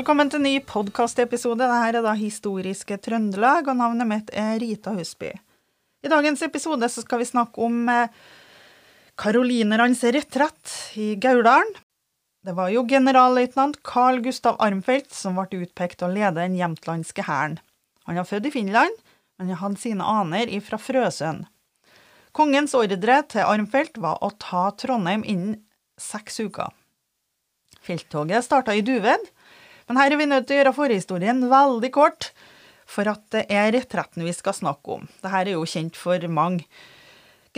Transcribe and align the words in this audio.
Velkommen 0.00 0.30
til 0.32 0.40
ny 0.40 0.54
podkastepisode. 0.64 1.60
Dette 1.60 1.88
er 1.90 1.96
da 2.00 2.14
Historiske 2.16 2.96
Trøndelag, 3.04 3.66
og 3.68 3.76
navnet 3.76 4.08
mitt 4.08 4.30
er 4.32 4.54
Rita 4.56 4.94
Husby. 4.96 5.28
I 6.00 6.08
dagens 6.08 6.40
episode 6.46 6.88
så 6.88 7.02
skal 7.04 7.20
vi 7.20 7.26
snakke 7.28 7.60
om 7.60 7.82
eh, 7.92 8.08
karolinernes 9.20 10.00
retrett 10.16 10.72
i 10.96 11.10
Gauldalen. 11.20 11.74
Det 12.40 12.54
var 12.56 12.72
jo 12.72 12.86
generalløytnant 12.88 13.82
Carl 13.84 14.22
Gustav 14.24 14.56
Armfelt 14.64 15.12
som 15.12 15.36
ble 15.36 15.66
utpekt 15.66 16.00
til 16.00 16.08
å 16.08 16.14
lede 16.14 16.38
den 16.38 16.56
jämtlandske 16.56 17.26
hæren. 17.28 17.58
Han 18.08 18.22
var 18.22 18.30
født 18.30 18.48
i 18.48 18.54
Finland, 18.56 18.96
men 19.36 19.52
han 19.52 19.60
hadde 19.66 19.82
sine 19.84 20.06
aner 20.16 20.54
fra 20.64 20.80
Frøsøen. 20.80 21.44
Kongens 22.32 22.72
ordre 22.78 23.20
til 23.28 23.44
Armfelt 23.44 24.00
var 24.00 24.24
å 24.24 24.32
ta 24.40 24.70
Trondheim 24.80 25.28
innen 25.28 25.60
seks 26.00 26.40
uker. 26.40 26.72
Felttoget 27.84 28.48
starta 28.48 28.72
i 28.72 28.80
Duved, 28.80 29.28
men 29.90 29.98
her 29.98 30.14
er 30.14 30.20
vi 30.20 30.26
nødt 30.30 30.44
til 30.46 30.54
å 30.54 30.60
gjøre 30.60 30.76
forhistorien 30.76 31.40
veldig 31.50 31.88
kort, 31.90 32.28
for 32.86 33.10
at 33.10 33.24
det 33.34 33.40
er 33.50 33.72
retretten 33.74 34.22
vi 34.22 34.30
skal 34.34 34.54
snakke 34.54 35.00
om. 35.00 35.08
Dette 35.18 35.40
er 35.40 35.50
jo 35.50 35.64
kjent 35.66 35.98
for 35.98 36.22
mange. 36.30 36.62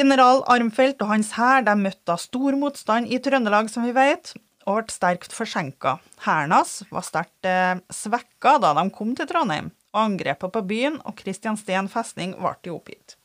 General 0.00 0.40
Armfelt 0.48 1.04
og 1.04 1.10
hans 1.10 1.34
hær 1.36 1.68
møtte 1.76 2.06
da 2.08 2.16
stor 2.16 2.56
motstand 2.56 3.12
i 3.12 3.20
Trøndelag, 3.20 3.68
som 3.68 3.84
vi 3.84 3.92
vet, 3.92 4.32
og 4.64 4.80
ble 4.80 4.94
sterkt 4.94 5.36
forsinka. 5.36 5.98
Hæren 6.24 6.56
hans 6.56 6.78
var 6.88 7.04
sterkt 7.04 7.44
eh, 7.44 7.76
svekka 7.92 8.56
da 8.64 8.72
de 8.80 8.86
kom 8.96 9.12
til 9.18 9.28
Trondheim, 9.28 9.68
og 9.92 10.02
angrepet 10.06 10.56
på 10.56 10.64
byen 10.72 11.02
og 11.04 11.18
Kristiansten 11.20 11.92
festning 11.92 12.32
ble 12.40 12.72
oppgitt. 12.72 13.18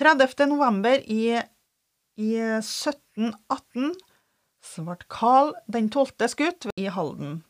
30. 0.00 0.48
november 0.48 0.96
i, 1.04 1.36
i 2.16 2.32
1718 2.40 3.92
så 4.64 4.88
ble 4.88 5.00
Karl 5.12 5.52
den 5.68 5.92
12. 5.92 6.30
skutt 6.32 6.72
i 6.80 6.88
Halden. 6.88 7.42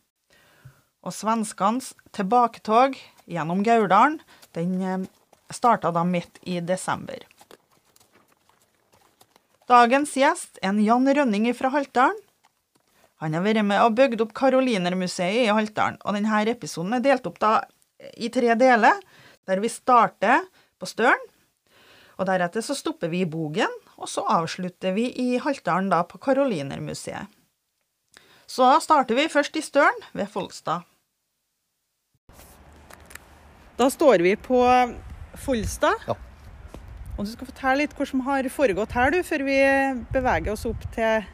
Og 1.03 1.15
svenskenes 1.15 1.93
tilbaketog 2.15 2.97
gjennom 3.27 3.65
Gauldalen 3.67 4.21
den 4.57 4.79
eh, 4.83 5.07
starta 5.53 5.91
da 5.95 6.05
midt 6.07 6.39
i 6.43 6.61
desember. 6.61 7.25
Dagens 9.71 10.15
gjest 10.19 10.59
er 10.61 10.73
en 10.73 10.83
Jan 10.83 11.07
Rønning 11.07 11.49
fra 11.57 11.71
Haltdalen. 11.73 12.19
Han 13.23 13.37
har 13.37 13.45
vært 13.45 13.63
med 13.65 13.79
og 13.85 13.95
bygd 13.95 14.25
opp 14.25 14.33
Karolinermuseet 14.35 15.45
i 15.45 15.53
Haltdalen, 15.55 16.01
og 16.03 16.17
denne 16.19 16.41
episoden 16.51 16.97
er 16.97 17.05
delt 17.05 17.27
opp 17.31 17.39
da 17.43 17.53
i 18.19 18.31
tre 18.35 18.57
deler, 18.59 18.99
der 19.47 19.63
vi 19.63 19.71
starter 19.71 20.43
på 20.83 20.89
Støren, 20.91 21.23
og 22.19 22.27
deretter 22.27 22.65
så 22.67 22.75
stopper 22.75 23.13
vi 23.13 23.23
i 23.23 23.29
Bogen, 23.31 23.71
og 23.95 24.11
så 24.11 24.27
avslutter 24.27 24.95
vi 24.97 25.07
i 25.23 25.39
Haltdalen 25.39 25.91
da 25.93 26.03
på 26.07 26.19
Karolinermuseet. 26.23 27.31
Så 28.51 28.69
starter 28.85 29.17
vi 29.17 29.31
først 29.33 29.57
i 29.57 29.63
Støren, 29.65 30.03
ved 30.13 30.29
Folstad. 30.29 30.83
Da 33.83 33.89
står 33.91 34.23
vi 34.23 34.37
på 34.39 34.61
Folstad. 35.43 36.05
Ja. 36.07 36.15
Og 37.19 37.27
du 37.27 37.33
skal 37.33 37.49
fortelle 37.49 37.81
litt 37.81 37.95
hva 37.99 38.05
som 38.07 38.21
har 38.29 38.47
foregått 38.55 38.93
her, 38.95 39.11
du, 39.11 39.25
før 39.27 39.43
vi 39.43 39.57
beveger 40.15 40.53
oss 40.53 40.63
opp 40.69 40.85
til 40.95 41.25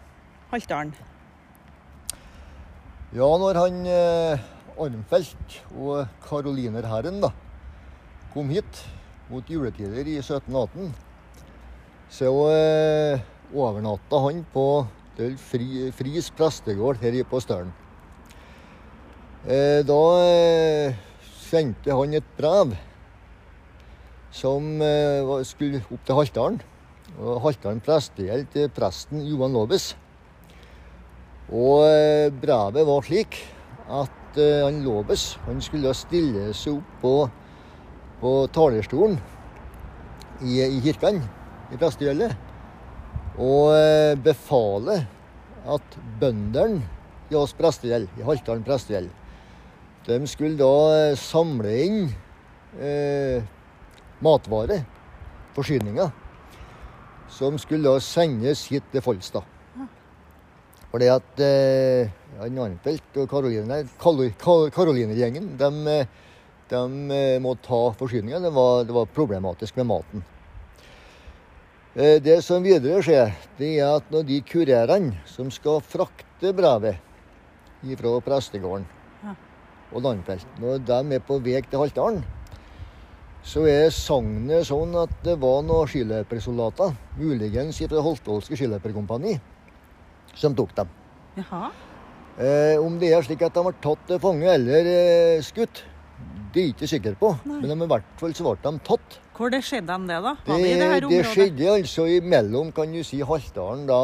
Haltdalen. 0.49 0.95
Ja, 3.13 3.29
når 3.43 3.59
han 3.61 3.77
eh, 3.93 4.47
Armfelt 4.81 5.59
og 5.75 6.07
karolinerhæren 6.25 7.21
da 7.21 7.35
kom 8.33 8.49
hit 8.55 8.81
mot 9.29 9.45
juletider 9.45 10.09
i 10.09 10.17
1718, 10.23 10.95
så 12.17 12.33
eh, 12.55 13.27
overnatta 13.53 14.23
han 14.25 14.41
på 14.55 14.65
Fri, 15.51 15.91
Fris 15.93 16.33
prestegård 16.33 17.05
her 17.05 17.21
på 17.29 17.43
Stølen. 17.45 17.77
Eh, 19.45 19.85
da 19.85 20.01
eh, 20.23 21.05
sendte 21.49 21.95
han 21.95 22.17
et 22.17 22.35
brev 22.39 22.75
som 24.35 24.83
eh, 24.85 25.31
skulle 25.49 25.81
opp 25.89 26.05
til 26.05 26.19
Haltdalen. 26.19 26.61
Og 27.17 27.41
Haltdalen 27.47 27.81
prestegjeld 27.85 28.51
til 28.53 28.69
presten 28.75 29.25
Johan 29.25 29.57
Lobes. 29.57 29.95
Og 31.49 31.87
eh, 31.89 32.29
brevet 32.43 32.85
var 32.89 33.07
slik 33.07 33.41
at 33.89 34.41
eh, 34.41 34.65
han 34.67 34.83
Lobes 34.85 35.31
han 35.47 35.63
skulle 35.65 35.95
stille 35.97 36.51
seg 36.57 36.77
opp 36.77 36.99
på, 37.03 37.15
på 38.21 38.35
talerstolen 38.53 39.17
i, 40.45 40.61
i 40.61 40.83
kirken 40.85 41.23
i 41.73 41.79
prestegjeldet 41.81 42.37
og 43.39 44.19
befale 44.25 44.97
at 45.69 45.97
bøndene 46.19 46.81
i 47.31 47.37
oss 47.39 47.53
prestegjeld, 47.55 48.09
i 48.19 48.25
Haltdalen 48.27 48.65
prestegjeld, 48.67 49.11
de 50.09 50.27
skulle 50.27 50.57
da 50.57 50.73
eh, 50.97 51.19
samle 51.21 51.75
inn 51.85 52.01
eh, 52.81 53.45
matvare, 54.25 54.81
forsyninger, 55.57 56.11
som 57.39 57.59
skulle 57.61 57.91
da 57.91 58.01
sendes 58.03 58.65
hit 58.73 58.87
til 58.93 59.05
Folstad. 59.05 59.45
Fordi 60.89 61.11
at 61.13 61.43
eh, 61.45 62.09
Arnfeldt 62.41 63.21
og 63.21 63.29
Karoline-gjengen 63.29 64.73
Karoline 64.73 65.13
de, 65.13 65.29
de, 65.61 65.93
eh, 65.93 66.09
de 66.73 67.41
måtte 67.45 67.69
ta 67.69 67.83
forsyninger. 68.01 68.41
Det 68.47 68.53
var, 68.57 68.85
det 68.89 68.97
var 68.97 69.13
problematisk 69.13 69.77
med 69.77 69.91
maten. 69.93 70.25
Eh, 71.93 72.17
det 72.25 72.41
som 72.47 72.65
videre 72.65 73.03
skjer, 73.05 73.35
det 73.61 73.75
er 73.77 73.99
at 73.99 74.09
når 74.15 74.25
de 74.31 74.41
kurerene 74.49 75.21
som 75.29 75.53
skal 75.53 75.85
frakte 75.85 76.55
brevet 76.57 77.05
fra 78.01 78.21
prestegården. 78.25 78.89
Og 79.93 80.03
Landfelt. 80.05 80.47
når 80.61 80.79
de 80.85 81.15
er 81.17 81.25
på 81.25 81.39
vei 81.43 81.61
til 81.63 81.79
Haltdalen, 81.79 82.25
så 83.43 83.65
er 83.71 83.91
sagnet 83.95 84.67
sånn 84.69 84.95
at 84.99 85.13
det 85.25 85.39
var 85.41 85.63
noen 85.65 85.89
skiløpersoldater, 85.89 86.97
muligens 87.17 87.79
fra 87.81 88.03
Holtålske 88.05 88.59
skiløperkompani, 88.59 89.39
som 90.35 90.57
tok 90.59 90.75
dem. 90.77 90.91
Jaha. 91.39 91.71
Eh, 92.39 92.77
om 92.79 92.99
det 93.01 93.13
er 93.15 93.25
slik 93.27 93.41
at 93.43 93.55
de 93.55 93.65
var 93.67 93.79
tatt 93.83 94.03
til 94.07 94.21
fange 94.23 94.47
eller 94.53 94.87
eh, 94.87 95.41
skutt, 95.43 95.83
det 96.53 96.61
er 96.61 96.67
jeg 96.69 96.75
ikke 96.75 96.91
sikker 96.91 97.17
på. 97.19 97.33
Nei. 97.49 97.59
Men 97.63 97.73
de, 97.73 97.85
i 97.85 97.91
hvert 97.91 98.13
fall 98.21 98.35
så 98.37 98.47
ble 98.47 98.55
de 98.63 98.85
tatt. 98.87 99.19
Hvor 99.39 99.53
det 99.55 99.61
skjedde 99.67 99.95
de 99.95 100.11
det, 100.11 100.19
da? 100.25 100.35
Det, 100.47 100.55
det 100.59 100.71
i 100.71 100.79
det 100.81 101.11
det 101.11 101.21
skjedde 101.33 101.69
altså 101.73 102.07
imellom 102.19 102.73
kan 102.75 102.95
du 102.95 103.03
si, 103.07 103.21
Haltdalen 103.27 103.87
da, 103.89 104.01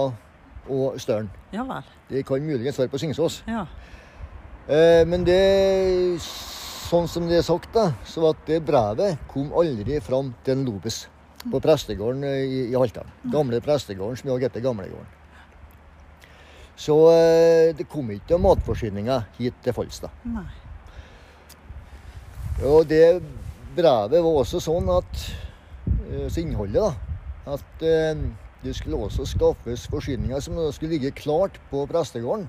og 0.71 1.01
Støren. 1.03 1.31
Ja 1.55 1.65
vel. 1.69 1.89
Det 2.11 2.25
kan 2.27 2.45
muligens 2.45 2.79
være 2.79 2.93
på 2.93 3.01
Singsås. 3.03 3.43
Ja. 3.51 3.65
Eh, 4.65 5.05
men 5.05 5.25
det 5.27 6.21
Sånn 6.85 7.09
som 7.09 7.25
det 7.27 7.41
er 7.41 7.45
sagt, 7.45 7.71
da, 7.75 7.89
så 8.07 8.29
at 8.29 8.43
det 8.47 8.61
brevet 8.63 9.17
kom 9.27 9.49
aldri 9.57 9.97
fram 10.05 10.29
til 10.45 10.53
en 10.55 10.67
Lobes 10.69 10.99
på 11.43 11.59
prestegården 11.65 12.23
eh, 12.29 12.43
i, 12.45 12.59
i 12.69 12.77
Haltdalen. 12.77 13.11
Gamle 13.33 13.59
prestegården 13.65 14.21
som 14.21 14.29
i 14.29 14.33
dag 14.35 14.45
heter 14.47 14.63
Gamlegården. 14.63 15.09
Så 16.77 16.99
eh, 17.11 17.73
det 17.75 17.89
kom 17.91 18.13
ikke 18.15 18.39
matforsyninger 18.39 19.25
hit 19.41 19.57
til 19.65 19.75
Falstad. 19.75 20.13
Og 22.69 22.85
det 22.87 23.19
brevet 23.75 24.23
var 24.23 24.39
også 24.45 24.63
sånn 24.63 24.93
at 24.93 25.27
Så 26.31 26.45
innholdet, 26.45 26.79
da. 26.79 27.57
At 27.57 27.83
det 28.63 28.73
skulle 28.77 29.09
også 29.09 29.27
skaffes 29.27 29.89
forsyninger 29.91 30.41
som 30.41 30.61
skulle 30.73 30.95
ligge 30.95 31.17
klart 31.17 31.59
på 31.73 31.83
prestegården 31.91 32.47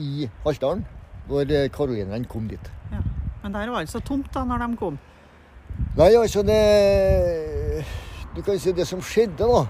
i 0.00 0.26
Haltdalen 0.42 0.82
når 1.28 1.50
eh, 1.50 1.70
karolinerne 1.72 2.28
kom 2.28 2.48
dit. 2.48 2.70
Ja. 2.92 3.00
Men 3.42 3.52
der 3.54 3.70
var 3.70 3.84
altså 3.84 4.00
tomt 4.00 4.30
da 4.34 4.44
når 4.44 4.64
de 4.64 4.76
kom. 4.80 4.98
Nei, 5.96 6.12
altså 6.14 6.42
det 6.46 7.84
Du 8.34 8.42
kan 8.42 8.58
si 8.58 8.72
det 8.74 8.86
som 8.86 9.02
skjedde, 9.02 9.46
da. 9.46 9.64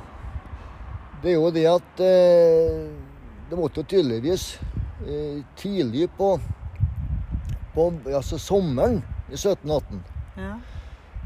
Det 1.22 1.30
er 1.32 1.34
jo 1.34 1.50
det 1.52 1.64
at 1.68 2.00
eh, 2.04 2.86
det 3.50 3.58
måtte 3.58 3.80
jo 3.82 3.88
tydeligvis 3.88 4.60
eh, 5.06 5.42
tidlig 5.56 6.08
på, 6.16 6.38
på 7.74 7.86
altså 8.08 8.38
sommeren 8.38 9.02
i 9.28 9.36
1718 9.36 10.02
Ja. 10.36 10.54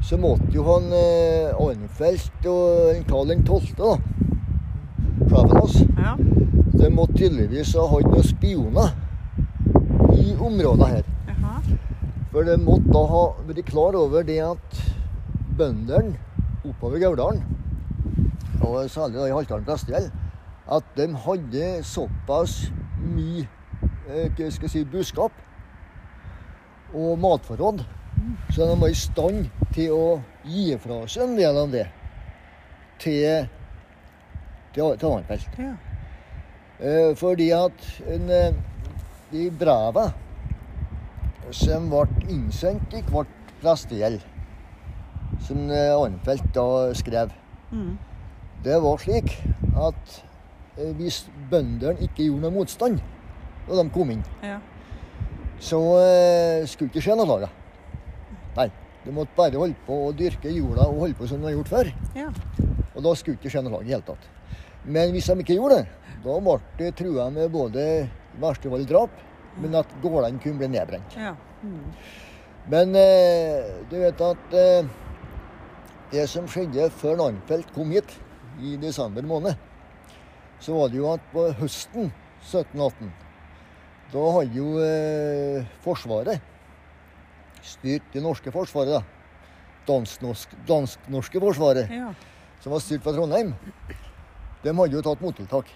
så 0.03 0.17
måtte 0.17 0.51
jo 0.53 0.63
han 0.67 0.91
eh, 0.93 1.55
Arnfeldt 1.55 2.45
og 2.47 2.99
Karl 3.09 3.31
12., 3.47 3.71
da, 3.79 3.95
sjefen 5.29 5.55
hans, 5.57 5.77
ja. 5.97 6.13
de 6.79 6.89
måtte 6.93 7.17
tydeligvis 7.17 7.73
ha 7.79 7.87
hatt 7.91 8.07
noen 8.11 8.27
spioner 8.27 8.91
i 10.19 10.35
området 10.35 10.87
her. 10.93 11.03
Aha. 11.33 11.59
For 12.31 12.45
de 12.45 12.57
måtte 12.61 12.91
da 12.93 13.03
ha 13.09 13.23
vært 13.47 13.65
klar 13.69 13.97
over 13.97 14.25
det 14.27 14.39
at 14.45 14.81
bøndene 15.57 16.17
oppover 16.67 17.01
Gauldalen, 17.01 17.43
og 18.61 18.89
særlig 18.91 19.17
da 19.17 19.27
i 19.29 19.33
Haltdalen 19.33 19.67
prestegjeld, 19.67 20.09
at 20.69 20.89
de 20.97 21.07
hadde 21.25 21.69
såpass 21.87 22.57
mye 23.01 23.47
eh, 24.09 24.27
hva 24.35 24.49
skal 24.51 24.67
jeg 24.67 24.73
si, 24.75 24.83
buskap 24.85 25.33
og 26.93 27.17
matforråd, 27.21 27.81
så 28.51 28.67
de 28.67 28.77
var 28.81 28.91
i 28.91 28.97
stand 28.97 29.47
til 29.73 29.95
å 29.95 30.05
gi 30.45 30.73
fra 30.81 31.03
seg 31.09 31.25
en 31.25 31.37
del 31.39 31.57
av 31.63 31.71
det 31.73 31.85
til, 32.99 33.47
til, 34.75 34.97
til 34.99 35.11
Arnfeldt. 35.13 35.61
Ja. 35.61 35.75
Eh, 36.79 37.15
fordi 37.19 37.49
at 37.55 37.85
en, 38.07 38.29
eh, 39.29 39.33
de 39.33 39.49
breva 39.51 40.09
som 41.51 41.87
ble 41.89 42.05
innsendt 42.29 42.93
i 42.93 43.01
hvert 43.09 43.27
prestegjeld, 43.61 44.21
som 45.45 45.69
eh, 45.71 45.93
Arnfeldt 45.95 46.51
da 46.55 46.67
skrev, 46.97 47.31
Mm. 47.71 47.97
det 48.63 48.79
var 48.81 48.97
slik 48.97 49.35
at 49.77 50.23
eh, 50.79 50.89
hvis 50.97 51.27
bøndene 51.51 51.99
ikke 52.01 52.25
gjorde 52.25 52.41
noe 52.47 52.51
motstand 52.55 52.99
da 53.67 53.75
de 53.83 53.89
kom 53.93 54.09
inn, 54.09 54.23
Ja. 54.41 54.55
så 55.61 55.77
eh, 56.01 56.65
skulle 56.65 56.89
det 56.89 56.95
ikke 56.97 57.03
skje 57.11 57.15
noe 57.19 57.39
da. 57.43 57.49
Nei. 58.57 58.71
De 59.05 59.11
måtte 59.15 59.35
bare 59.37 59.55
holde 59.55 59.75
på 59.85 59.93
å 60.07 60.11
dyrke 60.17 60.49
jorda 60.51 60.87
og 60.89 60.97
holde 61.05 61.15
på 61.15 61.27
som 61.29 61.39
de 61.39 61.45
har 61.45 61.53
gjort 61.59 61.69
før. 61.69 61.93
ja. 62.15 62.31
Og 62.95 63.03
da 63.05 63.13
skulle 63.15 63.37
det 63.37 63.45
ikke 63.45 63.53
skje 63.53 63.61
noe 63.63 63.71
lag 63.77 63.85
i 63.87 63.93
hele 63.93 64.01
tatt. 64.03 64.25
Men 64.85 65.11
hvis 65.13 65.27
de 65.29 65.37
ikke 65.39 65.55
gjorde 65.59 65.77
det, 65.77 65.87
da 66.25 66.39
ble 66.41 66.57
det 66.81 66.95
trua 66.97 67.29
med 67.29 67.51
både 67.53 68.09
fall 68.41 68.87
drap, 68.89 69.21
men 69.59 69.75
at 69.75 69.93
gårdene 70.01 70.41
kunne 70.41 70.61
bli 70.61 70.73
nedbrent. 70.77 71.15
ja. 71.17 71.35
Mm. 71.63 71.93
Men 72.69 72.93
eh, 72.95 73.65
du 73.89 73.95
vet 73.97 74.19
at 74.21 74.53
eh, 74.53 74.89
det 76.11 76.25
som 76.29 76.45
skjedde 76.49 76.89
før 76.99 77.23
Arnfeldt 77.25 77.71
kom 77.73 77.89
hit 77.95 78.11
i 78.61 78.75
desember 78.77 79.25
måned, 79.25 79.57
så 80.61 80.75
var 80.75 80.91
det 80.91 80.99
jo 80.99 81.07
at 81.09 81.23
på 81.33 81.47
høsten 81.61 82.11
1718 82.43 83.09
da 84.09 84.25
hadde 84.33 84.57
jo 84.57 84.79
eh, 84.81 85.65
Forsvaret 85.83 86.41
styrt 87.65 88.05
det 88.13 88.21
norske 88.23 88.51
forsvaret, 88.53 88.99
da. 88.99 89.03
Dansk-norske 89.89 90.57
dansk 90.69 91.35
forsvaret 91.41 91.89
ja. 91.93 92.11
som 92.61 92.73
var 92.73 92.81
styrt 92.83 93.03
fra 93.05 93.13
Trondheim, 93.15 93.53
de 94.63 94.73
hadde 94.77 94.97
jo 94.97 95.03
tatt 95.05 95.21
mottiltak. 95.23 95.69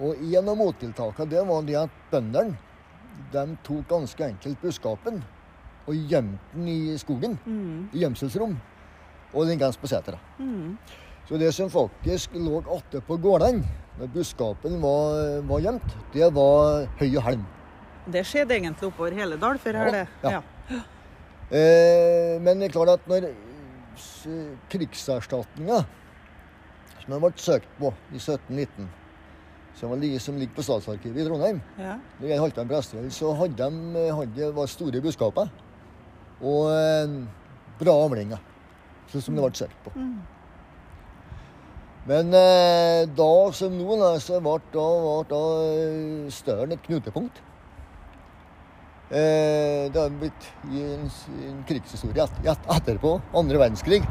Og 0.00 0.18
en 0.20 0.48
av 0.52 0.56
mottiltakene 0.58 1.30
det 1.30 1.42
var 1.48 1.62
det 1.66 1.76
at 1.80 1.90
bøndene 2.10 2.56
de 3.32 3.44
tok 3.64 3.86
ganske 3.88 4.26
enkelt 4.26 4.60
buskapen 4.60 5.22
og 5.86 5.94
gjemte 6.10 6.52
den 6.52 6.68
i 6.68 6.96
skogen, 6.98 7.38
Mm. 7.46 7.88
i 7.94 7.98
gjemselsrom, 8.02 8.56
og 9.32 9.46
den 9.46 9.58
gangs 9.58 9.76
på 9.76 9.86
setra. 9.86 10.18
Mm. 10.38 10.76
Så 11.28 11.38
det 11.38 11.52
som 11.54 11.70
faktisk 11.70 12.34
lå 12.34 12.60
atte 12.76 13.00
på 13.00 13.16
gårdene, 13.22 13.64
når 13.98 14.10
buskapen 14.12 14.80
var, 14.82 15.40
var 15.42 15.60
gjemt, 15.60 15.96
det 16.12 16.28
var 16.34 16.86
høy 16.98 17.16
og 17.16 17.22
halm. 17.22 17.46
Det 18.06 18.22
skjedde 18.26 18.54
egentlig 18.58 18.86
oppover 18.90 19.14
hele 19.14 19.36
dal 19.36 19.58
før 19.58 19.78
her, 19.80 19.90
det. 19.90 20.08
Ja. 20.22 20.42
Eh, 21.50 22.40
men 22.42 22.58
det 22.58 22.68
er 22.68 22.74
klart 22.74 22.88
at 22.88 23.08
når 23.08 23.30
krigserstatninga 24.70 25.84
som 27.04 27.20
ble 27.22 27.32
søkt 27.38 27.68
på 27.78 27.92
i 28.12 28.18
1719, 28.18 28.88
som, 29.76 29.90
var, 29.92 30.04
som 30.22 30.38
ligger 30.40 30.56
på 30.56 30.64
Statsarkivet 30.64 31.22
i 31.22 31.26
Trondheim, 31.26 31.60
Ja. 31.78 31.98
når 32.20 32.28
jeg 32.30 32.40
holdt 32.40 32.56
Halvdan 32.56 32.70
Prestevold, 32.70 33.10
så 33.12 33.32
hadde 33.36 33.56
de 33.70 34.06
hadde, 34.18 34.52
var 34.56 34.66
store 34.72 35.02
budskaper. 35.04 35.50
og 36.40 36.70
eh, 36.72 37.12
bra 37.80 37.92
avlinger, 38.06 38.40
sånn 39.12 39.22
som 39.24 39.36
det 39.36 39.44
ble 39.44 39.56
sett 39.56 39.76
på. 39.84 39.92
Mm. 39.96 40.16
Men 42.06 42.34
eh, 42.38 43.02
da 43.18 43.32
som 43.56 43.72
nå, 43.74 43.96
da, 43.98 44.12
så 44.22 44.38
ble 44.44 44.58
da, 44.72 44.86
da 45.32 45.40
eh, 45.74 46.30
Støren 46.30 46.72
et 46.76 46.84
knutepunkt. 46.84 47.40
Eh, 49.10 49.86
det 49.92 50.00
har 50.00 50.10
blitt 50.18 50.46
i 50.72 50.82
en, 50.82 51.08
en 51.46 51.58
krigshistorie 51.68 52.24
et, 52.26 52.68
etterpå, 52.76 53.16
andre 53.38 53.60
verdenskrig. 53.60 54.02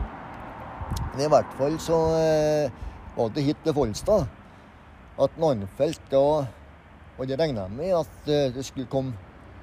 Men 1.14 1.26
i 1.26 1.30
hvert 1.32 1.56
fall 1.60 1.78
så 1.84 2.00
eh, 2.20 2.82
var 3.16 3.32
det 3.36 3.44
hit 3.48 3.64
til 3.64 3.76
Folstad 3.76 4.28
at 5.16 5.40
Arnfeldt 5.40 6.12
da 6.12 6.46
det 7.24 7.38
regna 7.40 7.68
med 7.72 7.94
at 7.96 8.28
eh, 8.28 8.52
det 8.52 8.66
skulle 8.68 8.92
komme 8.92 9.14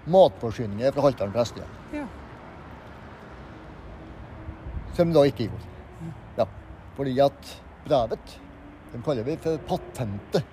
matforsyninger 0.08 0.93
fra 0.94 1.04
Haltdalen 1.04 1.34
prestehjem. 1.34 1.75
Ja. 1.93 2.06
Som 4.96 5.12
da 5.12 5.25
ikke 5.28 5.50
gjorde. 5.50 5.69
Ja, 6.38 6.46
fordi 6.96 7.19
at 7.20 7.52
brevet, 7.84 8.38
de 8.93 9.02
kaller 9.04 9.28
vi 9.28 9.37
for 9.44 9.60
patentet, 9.69 10.49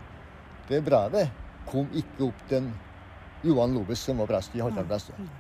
det 0.69 0.83
brevet 0.85 1.31
kom 1.69 1.87
ikke 1.95 2.27
opp 2.27 2.43
til 2.49 2.67
Johan 3.47 3.73
Lobes, 3.77 4.03
som 4.03 4.19
var 4.19 4.29
prest 4.33 4.55
i 4.55 4.61
Haltdalen 4.63 4.91
prestehjem. 4.91 5.31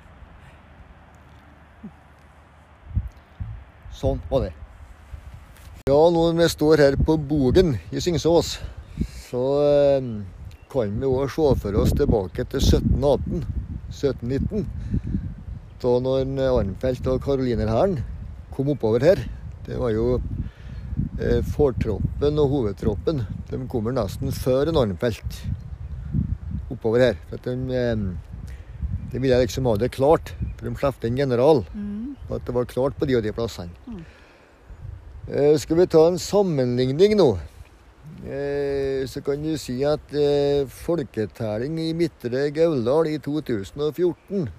Sånn 3.99 4.21
var 4.29 4.47
det. 4.47 4.55
Ja, 5.89 5.99
når 6.13 6.37
vi 6.37 6.45
står 6.47 6.79
her 6.85 6.95
på 7.03 7.17
Bogen 7.19 7.73
i 7.91 7.99
Singsås, 7.99 8.59
så 9.29 9.45
eh, 9.61 10.11
kan 10.69 10.93
vi 11.01 11.09
òg 11.09 11.29
se 11.33 11.49
for 11.61 11.77
oss 11.81 11.93
tilbake 11.97 12.45
til 12.49 12.63
1718, 12.63 13.43
1719. 13.89 14.65
Da 15.79 15.91
når 16.03 16.31
Arnfeldt 16.49 17.07
og 17.07 17.21
karolinerhæren 17.23 17.99
kom 18.55 18.73
oppover 18.73 19.05
her. 19.05 19.21
Det 19.65 19.77
var 19.79 19.93
jo 19.93 20.17
eh, 21.21 21.39
fortroppen 21.55 22.41
og 22.41 22.55
hovedtroppen. 22.55 23.23
De 23.51 23.59
kommer 23.71 23.95
nesten 23.95 24.33
før 24.35 24.71
en 24.71 24.81
Arnfeldt 24.81 25.43
oppover 26.73 27.05
her. 27.05 27.21
For 27.29 27.39
at 27.39 27.47
de, 27.47 27.79
eh, 27.79 29.03
de 29.13 29.21
ville 29.21 29.41
liksom 29.45 29.69
ha 29.69 29.77
det 29.79 29.93
klart. 29.95 30.33
For 30.57 30.67
de 30.67 30.75
slapp 30.81 31.05
en 31.05 31.21
general. 31.21 31.63
Mm. 31.73 32.17
At 32.29 32.45
det 32.45 32.55
var 32.57 32.69
klart 32.69 32.97
på 32.97 33.07
de 33.07 33.17
og 33.19 33.23
de 33.23 33.33
plassene. 33.33 33.71
Mm. 33.87 34.03
Eh, 35.29 35.55
skal 35.61 35.79
vi 35.79 35.87
ta 35.87 36.07
en 36.09 36.19
sammenligning 36.19 37.15
nå? 37.17 37.31
Eh, 38.19 39.07
så 39.07 39.21
kan 39.23 39.43
du 39.43 39.53
si 39.57 39.77
at 39.87 40.13
eh, 40.15 40.67
folketelling 40.67 41.77
i 41.79 41.93
Midtre 41.95 42.49
Gauldal 42.51 43.07
i 43.07 43.17
2014 43.23 44.49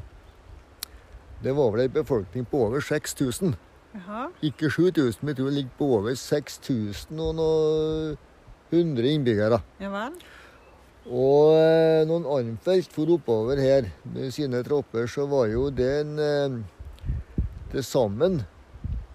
Det 1.44 1.52
var 1.56 1.70
vel 1.74 1.84
en 1.84 1.92
befolkning 1.92 2.46
på 2.48 2.62
over 2.66 2.80
6000. 2.80 3.54
Jaha. 3.94 4.26
Ikke 4.42 4.70
7000, 4.70 5.20
men 5.22 5.28
jeg 5.28 5.36
tror 5.36 5.48
det 5.50 5.54
ligger 5.54 5.78
på 5.78 5.88
over 5.98 6.14
6000 6.14 7.20
og 7.20 7.34
noe 7.40 8.16
100 8.70 9.08
innbyggere. 9.14 9.60
Ja 9.80 9.90
vel. 9.92 10.20
Og 11.08 11.56
noen 12.06 12.56
når 12.60 12.84
for 12.92 13.10
oppover 13.16 13.58
her 13.58 13.88
med 14.04 14.30
sine 14.36 14.62
tropper, 14.62 15.08
så 15.08 15.26
var 15.26 15.48
jo 15.48 15.70
det 15.70 15.90
en 16.04 16.18
eh, 16.18 16.60
til 17.72 17.84
sammen 17.84 18.42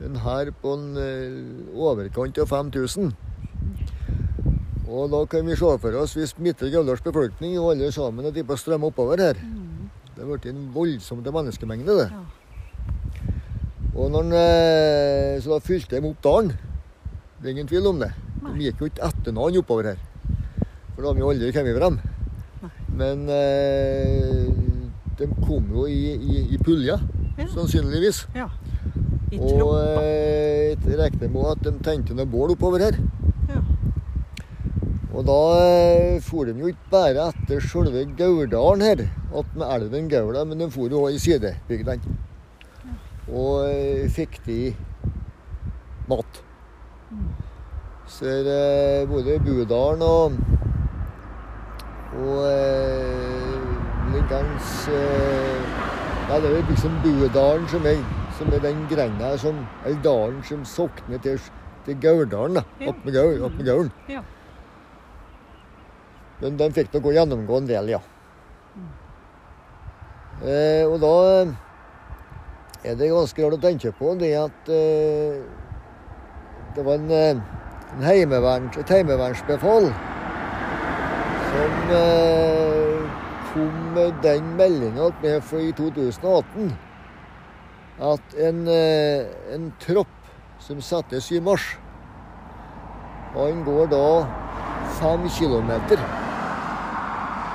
en 0.03 0.17
hær 0.25 0.51
på 0.61 0.73
en 0.75 0.97
eh, 0.99 1.77
overkant 1.77 2.37
av 2.41 2.51
5000. 2.51 3.13
Og 4.85 5.09
da 5.09 5.23
kan 5.29 5.45
vi 5.47 5.55
se 5.57 5.71
for 5.81 5.97
oss 6.01 6.13
hvis 6.17 6.35
Midtre 6.37 6.69
Gauldals 6.73 7.01
befolkning 7.01 7.55
og 7.57 7.71
alle 7.73 7.91
sammen 7.93 8.25
er 8.29 8.43
på 8.45 8.53
å 8.53 8.59
strømme 8.59 8.91
oppover 8.91 9.21
her. 9.23 9.39
Mm. 9.41 9.89
Det 10.15 10.21
har 10.23 10.29
blitt 10.29 10.45
en 10.51 10.67
voldsom 10.75 11.23
menneskemengde, 11.25 11.95
det. 11.97 12.09
Ja. 12.13 12.23
Og 13.95 14.11
når 14.11 14.23
han, 14.23 14.33
eh, 14.37 15.41
så 15.41 15.55
da 15.55 15.59
fylte 15.63 15.99
de 15.99 16.09
opp 16.09 16.21
dalen. 16.23 16.53
Det 17.39 17.47
er 17.49 17.51
ingen 17.55 17.67
tvil 17.67 17.87
om 17.87 17.99
det. 17.99 18.11
De 18.45 18.61
gikk 18.67 18.79
jo 18.83 18.89
ikke 18.91 19.07
etter 19.07 19.33
noen 19.35 19.57
oppover 19.59 19.91
her. 19.91 19.99
For 20.95 21.01
da 21.01 21.09
har 21.09 21.17
vi 21.17 21.25
aldri 21.27 21.51
kommet 21.55 21.77
frem. 21.79 21.99
Nei. 22.61 22.71
Men 22.95 23.25
eh, 23.29 24.45
de 25.17 25.27
kom 25.41 25.67
jo 25.73 25.87
i, 25.87 26.13
i, 26.15 26.45
i 26.55 26.57
puljer, 26.61 26.99
Ja. 27.37 27.47
sannsynligvis. 27.51 28.25
ja. 28.35 28.49
I 29.31 29.39
Og 29.41 29.73
eh, 29.99 30.75
jeg 30.85 30.99
regner 30.99 31.31
med 31.33 31.45
at 31.49 31.63
de 31.65 31.71
tente 31.83 32.13
noe 32.15 32.25
bål 32.29 32.53
oppover 32.53 32.79
her. 32.85 32.99
Og 35.15 35.23
da 35.23 35.41
eh, 35.63 36.21
for 36.23 36.43
de 36.43 36.59
jo 36.59 36.67
ikke 36.67 36.91
bare 36.91 37.29
etter 37.31 37.63
selve 37.63 38.03
Gauldalen 38.19 38.83
her, 38.83 39.03
attmed 39.31 39.69
elven 39.77 40.09
Gaula, 40.11 40.43
men 40.43 40.59
de 40.59 40.67
for 40.71 40.91
jo 40.91 41.05
også 41.07 41.15
i 41.15 41.21
sidebygdene. 41.23 42.15
Og 43.31 43.69
eh, 43.69 44.09
fikk 44.11 44.41
de 44.45 44.59
mat. 46.11 46.41
Så 48.11 48.25
det 48.45 49.07
både 49.09 49.39
Budalen 49.39 50.03
og 50.03 50.35
og 52.15 52.45
eh, 52.47 53.55
eh, 54.15 54.45
Nei, 56.25 56.37
det 56.41 56.49
er 56.49 56.53
jo 56.55 56.61
liksom 56.69 57.01
Budalen 57.03 57.67
som 57.71 57.87
er, 57.87 57.99
som 58.37 58.53
er 58.53 58.63
den 58.63 58.85
grenda 58.91 59.35
som 59.37 59.59
Eller 59.85 59.99
dalen 60.03 60.39
som 60.43 60.63
sokner 60.65 61.17
til, 61.23 61.39
til 61.85 61.99
Gauldalen, 62.01 62.59
da. 62.59 62.63
Med 62.79 62.89
opp 62.89 63.59
med 63.59 63.67
Gaulen. 63.71 63.91
Men 66.41 66.57
de 66.59 66.71
fikk 66.75 66.91
nok 66.93 67.05
gå 67.07 67.15
gjennomgå 67.15 67.61
en 67.61 67.69
del, 67.69 67.93
ja. 67.95 68.01
Eh, 70.43 70.83
og 70.83 70.97
da 70.99 71.13
er 72.85 72.97
det 72.99 73.07
ganske 73.09 73.43
rart 73.45 73.55
å 73.55 73.61
tenke 73.63 73.91
på 73.95 74.11
det 74.19 74.33
at 74.37 74.67
eh, 74.69 75.37
det 76.75 76.83
var 76.83 76.99
en, 76.99 77.11
eh, 77.11 77.39
en 77.95 78.03
heimevern, 78.03 78.67
et 78.75 78.91
heimevernsbefal 78.91 79.87
som 81.53 81.95
eh, 81.95 83.15
kom 83.53 83.79
med 83.95 84.19
den 84.25 84.51
meldinga 84.59 85.07
med 85.23 85.55
i 85.63 85.71
2018 85.79 86.75
at 88.11 88.37
en, 88.43 88.67
eh, 88.67 89.23
en 89.55 89.71
tropp 89.79 90.11
som 90.59 90.83
settes 90.83 91.31
i 91.31 91.39
marsj, 91.39 91.77
han 93.35 93.63
går 93.63 93.87
da 93.91 94.05
fem 94.99 95.29
kilometer 95.39 96.24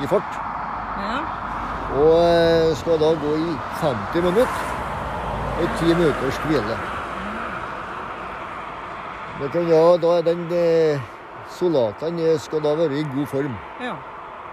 i 0.02 0.06
fart. 0.10 0.40
ja. 1.00 1.20
Og 1.90 2.12
eh, 2.22 2.76
skal 2.78 3.00
da 3.02 3.08
gå 3.18 3.32
i 3.34 3.54
50 3.80 4.22
minutter. 4.22 4.60
Og 5.60 5.68
10 5.80 5.94
minutters 5.98 6.38
hvile. 6.46 6.76
Ja, 9.40 9.96
da 9.98 10.12
er 10.18 10.22
den 10.26 10.44
eh, 10.52 11.00
Soldatene 11.56 12.36
skal 12.38 12.62
da 12.62 12.74
være 12.78 13.00
i 13.00 13.04
god 13.14 13.26
form 13.26 13.54
Ja. 13.82 13.94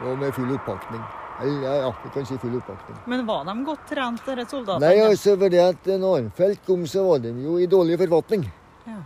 og 0.01 0.17
med 0.17 0.33
full 0.33 0.49
oppakning. 0.55 1.03
Eller, 1.41 1.75
ja, 1.83 1.91
vi 2.03 2.09
kan 2.13 2.25
si 2.25 2.37
full 2.41 2.55
oppakning. 2.57 2.97
Men 3.05 3.25
var 3.27 3.43
de 3.45 3.53
godt 3.67 3.85
trent, 3.89 4.23
disse 4.25 4.49
soldatene? 4.49 4.87
Nei, 4.87 5.03
altså 5.05 5.35
fordi 5.37 5.59
at 5.61 5.85
når 5.99 6.17
Arnfeldt 6.23 6.65
kom, 6.65 6.87
så 6.89 7.03
var 7.05 7.19
de 7.21 7.35
jo 7.43 7.57
i 7.61 7.67
dårlig 7.69 7.99
forfatning. 8.01 8.47
Ja. 8.87 8.97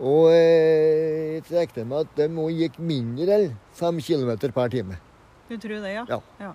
Og 0.00 0.30
eh, 0.32 1.36
jeg 1.36 1.44
regner 1.52 1.84
med 1.84 2.06
at 2.06 2.16
de 2.16 2.48
gikk 2.62 2.78
mindre 2.78 3.36
enn 3.42 3.52
5 3.76 4.00
km 4.00 4.32
per 4.54 4.68
time. 4.72 4.96
Du 5.48 5.56
tror 5.56 5.80
det, 5.82 5.92
ja? 5.94 6.04
Ja. 6.10 6.20
ja. 6.40 6.52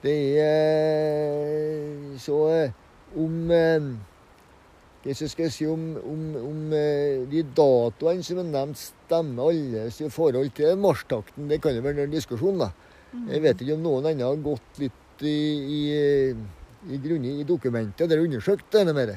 Det 0.00 0.14
er 0.40 2.16
Så 2.20 2.36
eh, 2.52 2.72
om 3.20 3.50
eh, 3.52 3.88
Hva 5.04 5.16
skal 5.16 5.46
jeg 5.46 5.54
si 5.54 5.66
om, 5.68 5.84
om, 5.96 6.22
om 6.40 6.74
eh, 6.76 7.24
de 7.30 7.42
datoene 7.56 8.24
som 8.24 8.40
er 8.42 8.48
nevnt, 8.50 8.80
stemmer 8.80 9.48
alle 9.48 9.86
i 9.88 10.08
forhold 10.12 10.52
til 10.56 10.76
marsjtakten? 10.80 11.48
Det 11.48 11.60
kan 11.64 11.76
jo 11.76 11.84
være 11.84 12.04
en 12.04 12.12
diskusjon, 12.12 12.60
da. 12.60 12.68
Jeg 13.10 13.42
vet 13.42 13.62
ikke 13.64 13.78
om 13.78 13.86
noen 13.86 14.10
andre 14.12 14.28
har 14.28 14.42
gått 14.44 14.82
litt 14.82 15.24
i, 15.24 15.38
i, 15.80 15.80
i, 16.92 17.00
i 17.40 17.48
dokumentet 17.48 18.12
der 18.12 18.22
undersøkt 18.22 18.68
denne 18.76 18.94
mer. 18.96 19.16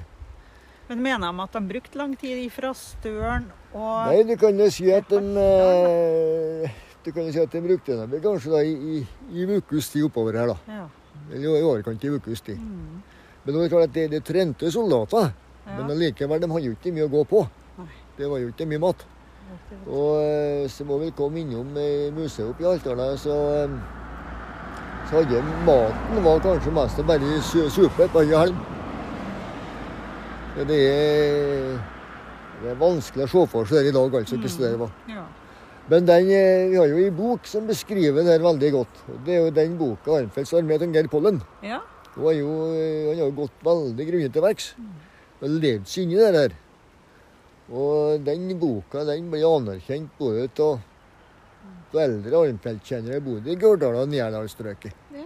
Men 0.88 1.04
mener 1.04 1.32
de 1.32 1.44
at 1.44 1.54
de 1.56 1.62
brukte 1.68 2.00
lang 2.00 2.16
tid 2.20 2.42
fra 2.52 2.74
Støren 2.76 3.46
og 3.74 4.10
Nei, 4.10 4.24
du 4.28 4.34
kan 4.40 4.58
jo 4.60 4.68
si 4.74 4.90
at 4.94 5.08
de 5.10 5.20
eh, 5.44 6.53
Du 7.04 7.12
kan 7.12 7.26
jo 7.28 7.32
si 7.36 7.40
at 7.44 7.52
de 7.52 7.62
brukte 7.62 7.96
dem 8.00 8.14
kanskje 8.24 8.52
da 8.54 8.62
i, 8.64 8.74
i, 8.74 9.00
i 9.36 9.48
ukes 9.58 9.90
tid 9.92 10.06
oppover 10.08 10.38
her, 10.40 10.54
da. 10.54 10.58
Ja. 10.72 10.86
Eller 11.32 11.58
i 11.60 11.64
overkant 11.68 12.04
i 12.04 12.12
ukes 12.16 12.42
tid. 12.42 12.60
Mm. 12.60 13.02
Men 13.44 13.58
det 13.60 13.70
klart 13.74 13.90
at 13.90 13.94
det, 13.98 14.06
det 14.14 14.22
trente 14.24 14.72
soldater. 14.72 15.34
Ja. 15.66 15.76
Men 15.82 15.92
allikevel, 15.98 16.40
de 16.42 16.50
hadde 16.52 16.70
jo 16.70 16.78
ikke 16.78 16.94
mye 16.96 17.08
å 17.10 17.12
gå 17.12 17.24
på. 17.28 17.44
Nei. 17.80 17.90
Det 18.18 18.30
var 18.32 18.40
jo 18.40 18.54
ikke 18.54 18.68
mye 18.70 18.80
mat. 18.84 19.04
Og 19.84 20.16
eh, 20.24 20.64
så 20.72 20.86
må 20.88 20.98
vi 21.02 21.12
komme 21.16 21.42
innom 21.44 21.76
eh, 21.78 22.08
museet 22.16 22.48
oppe 22.50 22.64
i 22.64 22.68
Altdala, 22.72 23.12
så 23.20 23.36
eh, 23.64 23.76
så 25.10 25.20
hadde 25.20 25.42
maten 25.68 26.24
var 26.26 26.40
kanskje 26.42 26.72
mest 26.74 27.02
bare 27.06 27.42
su- 27.44 27.68
suppe 27.70 28.08
på 28.14 28.24
en 28.24 28.32
helg. 28.34 28.56
Det 30.70 30.80
er, 30.80 31.78
det 32.62 32.72
er 32.72 32.78
vanskelig 32.80 33.26
å 33.26 33.32
se 33.32 33.44
for 33.52 33.70
seg 33.70 33.84
det 33.88 33.92
i 33.92 33.96
dag, 33.96 34.16
altså. 34.22 34.38
hvordan 34.40 34.72
det 34.72 34.80
var. 34.80 34.92
Ja. 35.12 35.24
Men 35.90 36.06
den, 36.08 36.30
eh, 36.32 36.70
vi 36.72 36.78
har 36.80 36.88
jo 36.88 36.98
en 37.08 37.16
bok 37.18 37.46
som 37.46 37.68
beskriver 37.68 38.24
det 38.24 38.32
her 38.38 38.40
veldig 38.46 38.72
godt. 38.72 39.02
Det 39.26 39.34
er 39.36 39.42
jo 39.46 39.52
den 39.52 39.78
boka 39.78 40.12
'Armfeldts 40.12 40.54
armé 40.54 40.78
til 40.80 40.94
Geir 40.94 41.08
Pollen'. 41.12 41.42
ja. 41.64 41.80
Han 42.16 42.36
jo, 42.38 42.50
eh, 42.74 43.10
han 43.10 43.18
har 43.18 43.26
jo 43.26 43.32
gått 43.32 43.58
veldig 43.66 44.06
grundig 44.08 44.32
til 44.34 44.42
verks 44.42 44.74
og 45.42 45.50
levd 45.50 45.88
seg 45.88 46.04
inn 46.04 46.12
i 46.12 46.16
det 46.16 46.34
der. 46.34 46.52
Og 47.74 48.24
den 48.24 48.60
boka 48.60 49.04
den 49.04 49.32
blir 49.32 49.44
anerkjent 49.48 50.10
både 50.20 50.48
av 50.60 50.80
eldre 51.96 52.36
Arnfeldt-kjennere 52.44 53.20
både 53.24 53.48
i 53.52 53.56
Gørdal 53.56 53.96
og 53.96 54.08
Nierdalstrøket. 54.10 54.94
ja. 55.14 55.26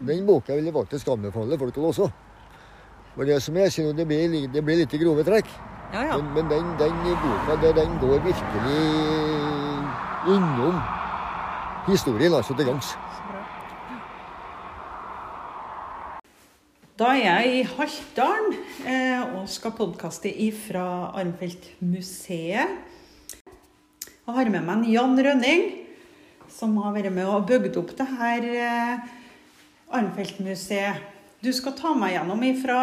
Den 0.00 0.26
boka 0.26 0.54
vil 0.54 0.64
jeg 0.64 0.74
faktisk 0.74 1.08
anbefale 1.08 1.56
folk 1.58 1.72
til 1.74 1.82
også. 1.84 2.10
Men 3.16 3.26
det 3.26 3.42
som 3.42 3.54
jeg 3.56 3.70
sier, 3.72 3.92
det 3.92 4.06
blir, 4.08 4.28
li- 4.28 4.46
det 4.52 4.64
blir 4.64 4.76
litt 4.76 4.90
grove 5.00 5.22
trekk. 5.24 5.46
ja, 5.92 6.02
ja. 6.02 6.16
Men, 6.18 6.34
men 6.34 6.48
den, 6.48 6.64
den 6.78 6.92
boka 7.22 7.56
det, 7.62 7.74
den 7.76 7.98
går 8.00 8.18
virkelig 8.24 9.33
innom 10.28 10.78
historien, 11.88 12.34
altså 12.34 12.56
til 12.56 12.68
gangs. 12.68 12.94
Da 16.94 17.10
er 17.10 17.24
jeg 17.24 17.54
i 17.54 17.62
Haltdalen 17.66 18.52
eh, 18.86 19.22
og 19.34 19.48
skal 19.50 19.74
podkaste 19.74 20.30
ifra 20.30 21.10
Armfeltmuseet. 21.18 22.76
Jeg 24.24 24.36
har 24.36 24.50
med 24.54 24.62
meg 24.62 24.76
en 24.76 24.84
Jan 24.92 25.18
Rønning, 25.18 25.64
som 26.54 26.76
har 26.84 26.94
vært 26.94 27.10
med 27.12 27.26
og 27.26 27.48
bygd 27.48 27.80
opp 27.80 27.90
det 27.98 28.06
her 28.14 28.46
eh, 28.46 29.10
Arnfeldt-museet. 29.90 31.02
Du 31.42 31.50
skal 31.52 31.74
ta 31.76 31.90
meg 31.98 32.14
gjennom 32.14 32.46
ifra 32.46 32.78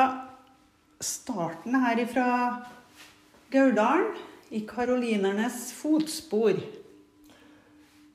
starten 1.01 1.79
her 1.81 2.03
ifra 2.03 2.27
Gauldalen, 3.51 4.11
i 4.51 4.65
karolinernes 4.67 5.69
fotspor. 5.71 6.59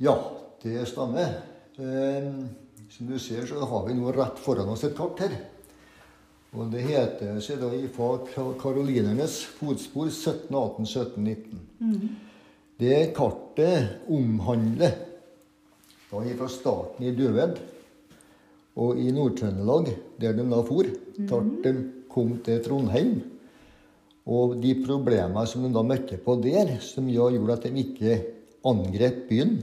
Ja, 0.03 0.15
det 0.63 0.87
stemmer. 0.91 1.37
Eh, 1.79 2.33
som 2.91 3.07
du 3.11 3.19
ser, 3.19 3.47
så 3.49 3.65
har 3.69 3.87
vi 3.89 3.95
nå 3.97 4.13
rett 4.15 4.39
foran 4.41 4.69
oss 4.73 4.85
et 4.85 4.97
kart 4.97 5.21
her. 5.25 5.35
Og 6.57 6.71
det 6.73 6.85
heter 6.87 7.39
seg 7.45 7.61
da 7.61 7.69
ifra 7.77 8.15
Ka- 8.33 8.55
karolinernes 8.61 9.43
fotspor 9.59 10.09
1718, 10.09 10.87
1719. 10.87 12.17
Det 12.79 13.13
kartet 13.17 14.07
omhandler 14.13 14.95
da 16.11 16.23
fra 16.39 16.49
starten 16.49 17.05
i 17.09 17.13
Døved 17.17 17.59
og 18.77 18.99
i 19.01 19.11
Nord-Trøndelag, 19.13 19.91
der 20.21 20.37
de 20.37 20.45
da 20.49 20.61
for, 20.65 20.89
til 21.17 21.51
de 21.65 21.73
kom 22.13 22.37
til 22.45 22.61
Trondheim. 22.65 23.15
Og 24.27 24.57
de 24.63 24.75
problemer 24.85 25.47
som 25.49 25.65
de 25.65 25.73
da 25.75 25.83
møtte 25.87 26.19
på 26.23 26.37
der, 26.45 26.77
som 26.85 27.09
gjorde 27.09 27.53
at 27.53 27.65
de 27.69 27.83
ikke 27.85 28.17
angrep 28.67 29.27
byen. 29.29 29.57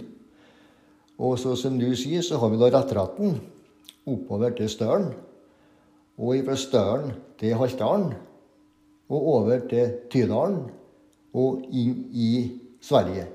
Og 1.21 1.37
så 1.39 1.55
som 1.59 1.77
du 1.77 1.89
sier, 1.95 2.23
så 2.25 2.39
har 2.41 2.49
vi 2.49 2.59
da 2.61 2.69
rettratten 2.73 3.37
oppover 4.09 4.55
til 4.57 4.69
Støren. 4.71 5.11
Og 6.17 6.41
fra 6.45 6.55
Støren 6.57 7.13
til 7.39 7.57
Haltdalen. 7.57 8.13
Og 9.09 9.27
over 9.37 9.67
til 9.69 9.97
Tydalen. 10.09 10.63
Og 11.33 11.65
inn 11.73 12.07
i 12.13 12.33
Sverige. 12.81 13.27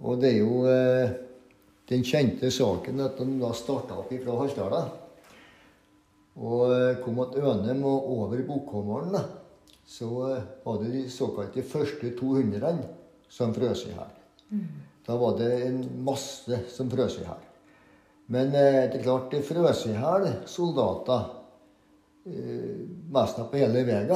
Og 0.00 0.20
det 0.20 0.32
er 0.34 0.38
jo 0.40 0.64
eh, 0.68 1.12
den 1.88 2.04
kjente 2.04 2.50
saken 2.52 3.00
at 3.04 3.20
de 3.20 3.36
da 3.40 3.52
starta 3.56 3.96
opp 4.00 4.12
fra 4.12 4.36
Haltdala. 4.40 4.80
Og 6.40 6.64
eh, 6.72 7.00
kom 7.04 7.20
til 7.32 7.48
Ønem 7.52 7.84
og 7.88 8.10
over 8.16 8.44
Bokholmeren, 8.48 9.16
da. 9.16 9.24
Så 9.90 10.08
eh, 10.28 10.44
var 10.64 10.80
det 10.82 10.92
de 10.94 11.04
såkalte 11.12 11.64
første 11.66 12.12
200 12.16 12.76
som 13.28 13.52
frøs 13.56 13.84
i 13.88 13.94
hjel. 13.94 14.16
Da 15.06 15.16
var 15.16 15.38
det 15.38 15.50
en 15.66 15.80
masse 16.04 16.60
som 16.70 16.90
frøs 16.92 17.18
i 17.20 17.24
hjel. 17.24 17.46
Men 18.30 18.52
eh, 18.54 18.82
det 18.90 19.00
er 19.00 19.04
klart, 19.04 19.30
det 19.32 19.44
frøs 19.46 19.86
i 19.90 19.94
hjel 19.96 20.28
soldater 20.50 21.24
eh, 22.26 22.84
mest 23.10 23.40
på 23.50 23.58
hele 23.58 23.84
veien. 23.88 24.12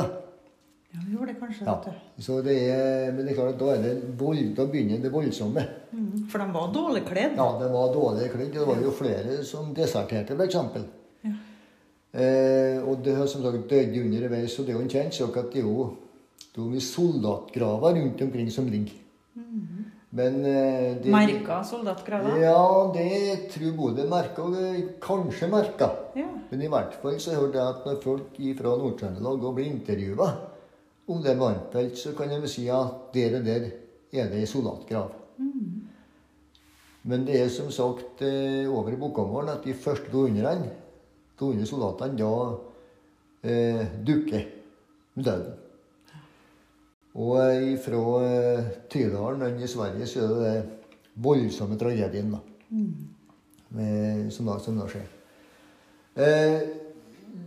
Ja, 0.94 1.00
vi 1.02 1.16
gjorde 1.16 1.32
det 1.32 1.40
kanskje. 1.40 1.64
Ja. 1.66 1.94
Så 2.22 2.36
det 2.46 2.54
er, 2.70 3.08
men 3.12 3.24
det 3.24 3.32
er 3.32 3.40
klart, 3.40 3.56
da, 3.58 3.72
er 3.74 3.82
det 3.82 4.12
vold, 4.20 4.44
da 4.54 4.68
begynner 4.70 5.00
det 5.02 5.10
voldsomme. 5.10 5.64
Mm, 5.90 6.28
For 6.30 6.38
de 6.38 6.46
var 6.54 6.70
dårlig 6.76 7.02
kledd. 7.08 7.34
Ja, 7.40 7.48
de 7.58 7.70
var 7.72 7.90
dårlig 7.96 8.28
kledd. 8.30 8.52
Det 8.54 8.68
var 8.68 8.84
jo 8.84 8.92
flere 8.94 9.40
som 9.48 9.72
deserterte, 9.74 10.36
f.eks. 10.38 10.60
Ja. 11.24 11.34
Eh, 12.14 12.78
og 12.86 13.02
det 13.02 13.16
har 13.18 13.26
som 13.26 13.42
sagt 13.42 13.66
døde 13.72 14.04
underveis. 14.04 14.54
Og 14.60 14.68
det 14.68 14.76
er 14.76 14.78
jo 14.78 15.02
en 15.02 15.14
sak 15.18 15.40
at 15.42 15.50
det 15.50 15.64
er 15.64 15.66
jo 15.66 15.88
det 16.54 16.60
er 16.60 16.62
jo 16.62 16.70
mye 16.70 16.86
soldatgraver 16.86 17.96
rundt 17.98 18.20
omkring 18.22 18.50
som 18.54 18.68
ligger. 18.70 19.00
Men 20.14 20.44
eh, 20.46 20.96
det, 21.02 21.10
Merka 21.10 21.58
soldatgraver? 21.66 22.36
Ja, 22.38 22.92
det 22.94 23.48
tror 23.50 23.66
jeg 23.66 23.74
både 23.74 24.04
merka 24.06 24.44
og 24.46 24.54
eh, 24.60 24.76
kanskje 25.02 25.48
merka. 25.50 25.88
Ja. 26.14 26.28
Men 26.52 26.62
i 26.62 26.70
hvert 26.70 26.94
fall 27.02 27.18
så 27.22 27.34
hørte 27.34 27.58
jeg 27.58 27.72
at 27.72 27.88
når 27.88 27.98
folk 28.04 28.38
fra 28.60 28.76
Nord-Trøndelag 28.78 29.48
blir 29.56 29.72
intervjua 29.72 30.28
om 31.10 31.20
det 31.24 31.34
Arnfeldt, 31.34 31.98
så 31.98 32.14
kan 32.16 32.30
de 32.30 32.48
si 32.48 32.68
at 32.70 33.10
der 33.16 33.40
og 33.40 33.48
der 33.48 33.66
er 34.14 34.30
det 34.30 34.44
ei 34.44 34.46
soldatgrav. 34.46 35.10
Men 37.04 37.26
det 37.26 37.36
er 37.36 37.50
som 37.52 37.68
sagt 37.74 38.22
eh, 38.24 38.70
over 38.70 38.94
i 38.94 39.00
Bokmålen 39.00 39.52
at 39.52 39.66
de 39.66 39.74
første 39.76 40.08
200, 40.12 40.70
200 41.38 41.66
soldatene 41.68 42.16
da 42.22 42.30
eh, 43.44 43.82
dukker 44.06 44.46
med 45.18 45.26
døden. 45.26 45.63
Og 47.14 47.36
eh, 47.38 47.74
fra 47.78 48.00
eh, 48.26 48.70
Tydalen 48.90 49.44
og 49.46 49.60
i 49.62 49.68
Sverige 49.70 50.06
så 50.10 50.24
er 50.24 50.32
det 50.32 50.54
den 50.54 50.72
voldsomme 51.22 51.78
tragedien 51.78 52.32
da, 52.34 52.40
med, 53.70 54.32
som, 54.34 54.48
da, 54.50 54.56
som 54.58 54.80
da 54.80 54.88
skjer. 54.90 55.06
Eh, 56.18 56.56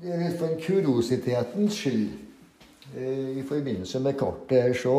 litt 0.05 0.39
for 0.39 0.55
kuriositetens 0.63 1.81
skyld. 1.81 2.07
Eh, 2.95 3.41
I 3.41 3.43
forbindelse 3.47 3.99
med 4.03 4.15
kartet 4.19 4.79
så 4.79 4.95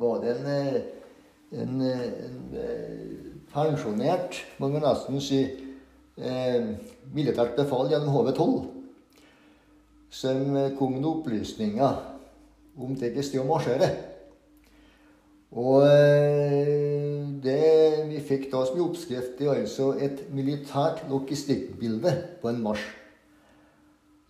var 0.00 0.24
det 0.24 0.32
en, 0.38 0.50
en, 0.56 0.80
en, 1.60 1.78
eh, 1.84 2.08
en 2.24 2.58
eh, 2.64 3.14
pensjonert, 3.52 4.40
må 4.56 4.72
man 4.72 4.84
nesten 4.84 5.20
si, 5.20 5.44
eh, 6.16 6.72
militært 7.12 7.56
befal 7.60 7.92
gjennom 7.92 8.16
HV12, 8.16 8.58
som 10.24 10.56
eh, 10.56 10.72
kom 10.80 10.96
med 10.96 11.08
opplysninger 11.12 12.15
om 12.76 12.94
det 12.96 13.12
ikke 13.12 13.24
sted 13.24 13.40
å 13.42 13.48
marsjere. 13.48 13.88
Og 15.56 15.86
eh, 15.86 17.22
det 17.42 18.06
vi 18.10 18.20
fikk 18.20 18.50
da 18.52 18.64
som 18.66 18.82
oppskrift, 18.84 19.38
det 19.38 19.46
er 19.48 19.62
altså 19.62 19.92
et 20.02 20.26
militært 20.34 21.06
logistikkbilde 21.10 22.12
på 22.42 22.50
en 22.50 22.62
marsj. 22.64 22.84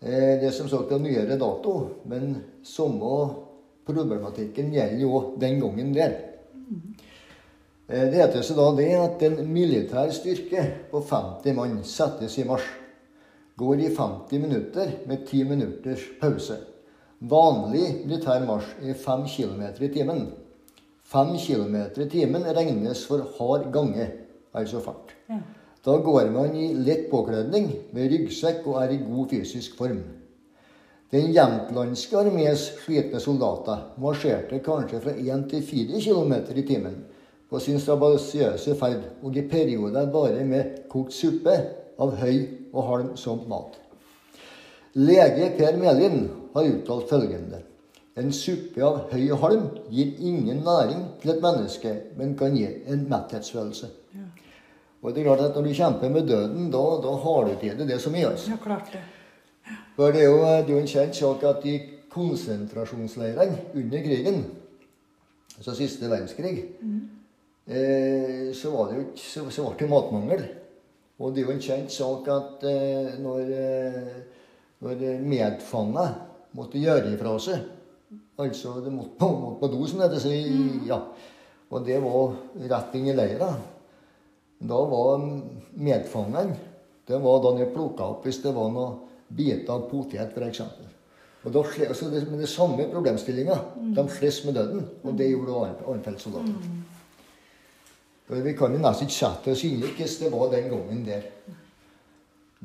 Eh, 0.02 0.36
det 0.40 0.50
er 0.50 0.54
som 0.54 0.68
sagt 0.70 0.92
av 0.92 1.02
nyere 1.02 1.38
dato, 1.40 2.02
men 2.06 2.36
samme 2.66 3.16
problematikken 3.86 4.70
gjelder 4.74 5.02
jo 5.02 5.22
den 5.40 5.60
gangen 5.62 5.92
der. 5.96 6.14
Eh, 7.88 8.06
det 8.12 8.20
heter 8.20 8.44
seg 8.44 8.60
da 8.60 8.70
det 8.76 8.90
at 9.00 9.26
en 9.26 9.40
militær 9.50 10.12
styrke 10.14 10.68
på 10.92 11.02
50 11.10 11.58
mann 11.58 11.80
settes 11.86 12.38
i 12.38 12.46
marsj. 12.46 12.70
Går 13.56 13.86
i 13.86 13.92
50 13.94 14.42
minutter 14.42 14.90
med 15.08 15.22
10 15.24 15.44
minutters 15.48 16.02
pause. 16.20 16.58
Vanlig 17.20 18.04
militær 18.04 18.42
marsj 18.44 18.90
er 18.90 18.98
5 19.00 19.24
km 19.32 19.62
i 19.80 19.88
timen. 19.88 20.26
5 21.08 21.36
km 21.40 21.76
i 22.02 22.08
timen 22.12 22.44
regnes 22.44 23.06
for 23.08 23.24
hard 23.38 23.70
gange, 23.72 24.10
altså 24.52 24.80
fart. 24.84 25.14
Ja. 25.30 25.40
Da 25.86 25.96
går 26.02 26.30
man 26.34 26.54
i 26.56 26.74
lett 26.74 27.08
påkledning 27.10 27.70
med 27.94 28.10
ryggsekk 28.10 28.66
og 28.66 28.82
er 28.82 28.92
i 28.92 29.02
god 29.06 29.28
fysisk 29.30 29.76
form. 29.78 30.02
Den 31.10 31.30
jämtlandske 31.32 32.18
armés 32.18 32.64
slitne 32.82 33.20
soldater 33.22 33.84
marsjerte 34.02 34.58
kanskje 34.58 35.00
fra 35.00 35.14
1 35.14 35.46
til 35.50 35.62
4 35.62 36.00
km 36.02 36.32
i 36.58 36.66
timen 36.66 36.96
på 37.48 37.60
sin 37.62 37.78
strabasiøse 37.80 38.74
ferd, 38.74 39.04
og 39.22 39.36
i 39.36 39.46
perioder 39.48 40.10
bare 40.12 40.44
med 40.44 40.88
kokt 40.90 41.14
suppe 41.14 41.54
av 41.98 42.16
høy 42.18 42.42
og 42.72 42.82
halm 42.90 43.12
som 43.16 43.46
mat. 43.48 43.78
Lege 44.98 45.52
Per 45.56 45.78
Melin 45.78 46.26
har 46.56 46.74
uttalt 46.74 47.10
følgende 47.10 47.62
En 48.16 48.30
suppe 48.32 48.80
av 48.80 49.10
høy 49.12 49.26
halm 49.42 49.66
gir 49.92 50.14
ingen 50.24 50.62
næring 50.64 51.02
til 51.20 51.34
et 51.34 51.42
menneske, 51.44 51.90
men 52.16 52.32
kan 52.38 52.54
gi 52.56 52.64
en 52.88 53.02
metthetsfølelse. 53.10 53.90
Og 55.02 55.12
det 55.12 55.20
er 55.20 55.26
klart 55.26 55.42
at 55.44 55.56
Når 55.56 55.66
du 55.66 55.74
kjemper 55.74 56.08
med 56.08 56.28
døden, 56.28 56.70
da, 56.72 56.84
da 57.04 57.12
har 57.24 57.44
du 57.44 57.58
til 57.60 57.78
det 57.78 57.88
det 57.88 58.00
som 58.00 58.14
er. 58.14 58.32
Ja, 58.48 58.56
klart 58.62 58.88
det. 58.92 59.02
For 59.96 60.12
det 60.12 60.22
er 60.22 60.30
jo, 60.30 60.40
det 60.40 60.70
er 60.70 60.72
jo 60.72 60.78
en 60.78 60.88
kjent 60.88 61.16
sak 61.16 61.44
at 61.44 61.66
i 61.68 61.76
konsentrasjonsleirene 62.10 63.58
under 63.74 64.02
krigen, 64.04 64.44
altså 65.56 65.74
siste 65.76 66.10
verdenskrig, 66.10 66.64
eh, 67.66 68.54
så 68.54 68.72
var 68.72 68.90
det 68.90 68.96
jo 68.96 69.04
så, 69.16 69.44
så 69.50 69.66
ble 69.66 69.78
det 69.80 69.90
matmangel. 69.90 70.46
Og 71.18 71.32
det 71.34 71.42
er 71.42 71.46
jo 71.46 71.56
en 71.56 71.64
kjent 71.64 71.92
sak 71.92 72.28
at 72.32 72.64
eh, 72.68 73.16
når, 73.20 73.52
eh, 73.56 74.16
når 74.84 75.04
medfanger 75.24 76.16
måtte 76.56 76.80
gjøre 76.82 77.14
ifra 77.14 77.36
seg 77.42 77.72
Altså 78.36 78.74
det 78.84 78.92
måtte 78.92 79.16
på, 79.16 79.30
måtte 79.32 79.62
på 79.62 79.68
do, 79.72 79.86
som 79.88 80.02
det 80.02 80.10
heter. 80.12 80.50
Mm. 80.52 80.82
ja. 80.84 80.98
Og 81.72 81.86
det 81.86 81.96
var 82.04 82.34
rett 82.68 82.96
inn 82.98 83.08
i 83.08 83.14
leira. 83.16 83.48
Da 84.58 84.80
var 84.90 85.24
medfangeren 85.72 86.52
Det 87.06 87.18
var 87.22 87.40
da 87.42 87.52
de 87.56 87.68
plukka 87.70 88.10
opp 88.12 88.24
hvis 88.26 88.42
det 88.42 88.52
var 88.52 88.68
noen 88.74 88.98
biter 89.28 89.72
av 89.72 89.86
potet, 89.88 90.34
f.eks. 90.34 90.60
Og 91.46 91.52
da 91.54 91.62
altså 91.62 92.08
det, 92.10 92.24
med 92.28 92.40
det 92.42 92.48
samme 92.50 92.88
problemstillinga. 92.90 93.56
De 93.96 94.04
slåss 94.10 94.42
med 94.48 94.58
døden. 94.58 94.82
Og 95.04 95.14
det 95.16 95.30
gjorde 95.30 95.60
Arnfeldt-soldatene. 95.86 96.56
Mm. 96.66 98.42
Vi 98.42 98.56
kan 98.58 98.74
jo 98.74 98.80
nesten 98.82 99.06
ikke 99.06 99.14
sette 99.14 99.54
oss 99.54 99.62
inn 99.64 99.78
i 99.78 99.86
hvordan 99.86 100.16
det 100.20 100.32
var 100.32 100.50
den 100.50 100.68
gangen 100.72 101.04
der. 101.06 101.28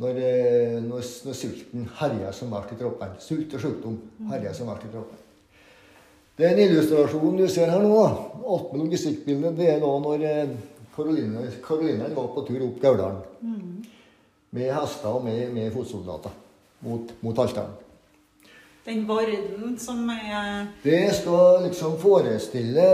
Når, 0.02 0.18
eh, 0.18 0.78
når, 0.82 1.04
når 1.28 1.36
sulten 1.38 1.84
herja 2.00 2.32
som 2.34 2.54
verst 2.54 2.74
i 2.74 2.78
kroppen. 2.80 3.12
Sult 3.22 3.54
og 3.54 3.62
sykdom 3.62 3.98
herja 4.32 4.54
som 4.58 4.72
verst 4.72 4.88
i 4.88 4.94
troppen. 4.94 5.20
Den 6.42 6.58
illustrasjonen 6.64 7.38
du 7.38 7.48
ser 7.52 7.70
her 7.70 7.84
nå, 7.84 7.98
attmed 8.56 8.86
logistikkbildet, 8.86 9.54
det 9.60 9.68
er 9.76 9.82
da 9.84 9.92
når 10.02 10.24
eh, 10.26 10.56
Karoline, 10.96 12.10
var 12.16 12.32
på 12.34 12.46
tur 12.48 12.64
opp 12.66 12.82
Gauldalen. 12.82 13.22
Med 14.52 14.74
hester 14.74 15.14
og 15.14 15.24
med, 15.24 15.46
med 15.54 15.70
fotsoldater 15.72 16.34
mot, 16.84 17.14
mot 17.22 17.38
Haltdalen. 17.38 17.78
Den 18.86 19.04
varden 19.08 19.78
som 19.80 20.10
er 20.10 20.66
Det 20.84 21.14
skal 21.14 21.68
liksom 21.68 21.94
forestille 22.02 22.88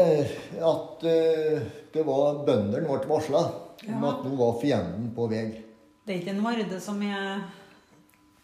at 0.60 1.06
uh, 1.08 1.62
det 1.94 2.04
var 2.06 2.42
bøndene 2.46 2.84
ble 2.84 3.00
varsla 3.08 3.46
om 3.48 4.04
Ja. 4.04 4.10
at 4.10 4.26
nå 4.26 4.36
var 4.36 4.58
fienden 4.62 5.14
på 5.16 5.30
vei. 5.32 5.46
Det 6.08 6.14
er 6.16 6.20
ikke 6.22 6.36
en 6.38 6.46
varde 6.46 6.78
som 6.80 7.02
er 7.04 7.42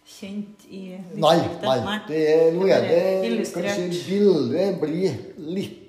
kjent 0.04 0.66
i 0.68 0.82
Nei, 1.16 1.38
nei. 1.64 1.78
Det 2.10 2.20
er, 2.28 2.50
nå 2.58 2.68
er 2.68 2.84
det 2.84 3.46
kanskje 3.54 3.86
bildet 4.10 4.82
blir 4.82 5.16
litt 5.40 5.80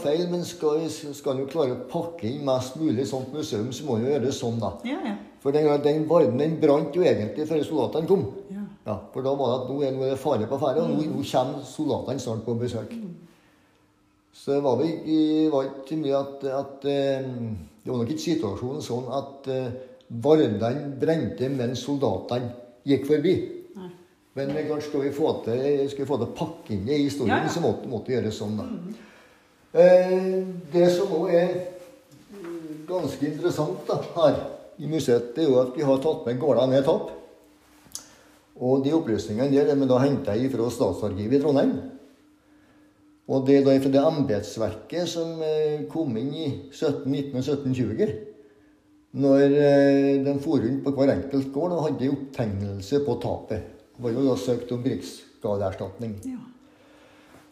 feil, 0.00 0.22
men 0.30 0.46
skal, 0.48 0.86
skal 0.88 1.42
jo 1.42 1.48
klare 1.50 1.74
å 1.74 1.84
pakke 1.90 2.24
inn 2.30 2.46
mest 2.46 2.78
mulig 2.80 3.04
sånt 3.10 3.34
museum, 3.34 3.68
så 3.74 3.84
må 3.84 3.98
jo 4.00 4.08
gjøre 4.14 4.24
det 4.24 4.32
sånn, 4.32 4.56
da. 4.62 4.72
Ja, 4.88 4.96
ja. 5.04 5.14
For 5.44 5.52
den, 5.52 5.68
den 5.84 6.06
varden 6.08 6.40
den 6.40 6.56
brant 6.62 6.96
jo 6.96 7.04
egentlig 7.04 7.44
før 7.50 7.64
soldatene 7.66 8.08
kom. 8.08 8.28
ja. 8.54 8.64
Ja, 8.84 8.98
For 9.12 9.24
da 9.24 9.32
var 9.32 9.50
det 9.50 9.60
at 9.62 9.68
nå 9.72 9.78
er, 9.80 9.92
nå 9.96 10.02
er 10.04 10.10
det 10.12 10.20
fare 10.20 10.46
på 10.48 10.58
ferde, 10.60 10.82
og 10.84 10.90
nå, 10.92 11.04
nå 11.08 11.22
kommer 11.24 11.64
soldatene 11.68 12.20
snart 12.20 12.44
på 12.44 12.56
besøk. 12.60 12.92
Så 14.34 14.56
det 14.56 14.64
var 14.64 14.76
vel 14.80 14.90
ikke, 14.92 15.96
mye 16.00 16.18
at, 16.18 16.44
at 16.52 16.84
eh, 16.90 17.28
Det 17.84 17.92
var 17.92 18.00
nok 18.00 18.10
ikke 18.12 18.24
situasjonen 18.24 18.84
sånn 18.84 19.08
at 19.12 19.48
vardene 20.08 20.90
brente 21.00 21.48
mens 21.48 21.84
soldatene 21.84 22.52
gikk 22.84 23.06
forbi. 23.08 23.34
Nei. 23.78 23.90
Men 24.34 24.54
skal 24.82 25.06
vi 25.06 25.12
få 25.14 25.32
til, 25.44 25.88
skal 25.90 26.04
vi 26.04 26.08
få 26.08 26.18
til 26.66 26.84
det 26.86 26.98
i 26.98 27.04
historien, 27.04 27.36
Ja, 27.36 27.42
ja. 27.44 27.52
så 27.52 27.62
måtte, 27.64 27.88
måtte 27.88 28.12
vi 28.12 28.18
gjøre 28.18 28.32
sånn, 28.34 28.58
da. 28.58 28.68
Eh, 29.74 30.44
det 30.72 30.90
som 30.94 31.10
òg 31.16 31.32
er 31.34 31.54
mm, 32.34 32.84
ganske 32.86 33.26
interessant 33.26 33.88
da, 33.88 33.98
her 34.14 34.36
i 34.78 34.90
museet, 34.90 35.32
det 35.34 35.44
er 35.44 35.50
jo 35.50 35.60
at 35.62 35.74
vi 35.76 35.86
har 35.86 36.02
tatt 36.02 36.26
med 36.26 36.38
gårder 36.38 36.70
med 36.70 36.84
topp. 36.86 37.10
Og 38.54 38.84
de 38.84 38.92
opplysningene 38.94 39.50
der 39.50 39.72
er 39.72 39.78
vi 39.78 39.88
da 39.90 39.98
henta 39.98 40.36
fra 40.52 40.70
Statsarkivet 40.70 41.40
i 41.40 41.42
Trondheim. 41.42 41.74
Og 43.24 43.46
det 43.48 43.56
er 43.58 43.64
da 43.64 43.74
fra 43.80 43.90
det 43.90 44.04
embetsverket 44.04 45.08
som 45.08 45.40
eh, 45.42 45.86
kom 45.90 46.14
inn 46.20 46.30
i 46.34 46.46
1719 46.68 47.32
og 47.32 47.42
1720. 47.42 48.33
Når 49.14 49.44
den 49.54 50.24
de 50.26 50.40
for 50.42 50.58
rundt 50.58 50.82
på 50.84 50.90
hver 50.96 51.12
enkelt 51.12 51.52
gård 51.54 51.76
og 51.76 51.84
hadde 51.86 52.10
opptegnelse 52.10 52.98
på 53.06 53.14
tapet. 53.22 53.70
Det 53.94 54.02
var 54.02 54.10
jo 54.16 54.24
da 54.26 54.34
søkt 54.42 54.72
om 54.74 54.82
krigsskadeerstatning. 54.82 56.16
ja. 56.26 56.40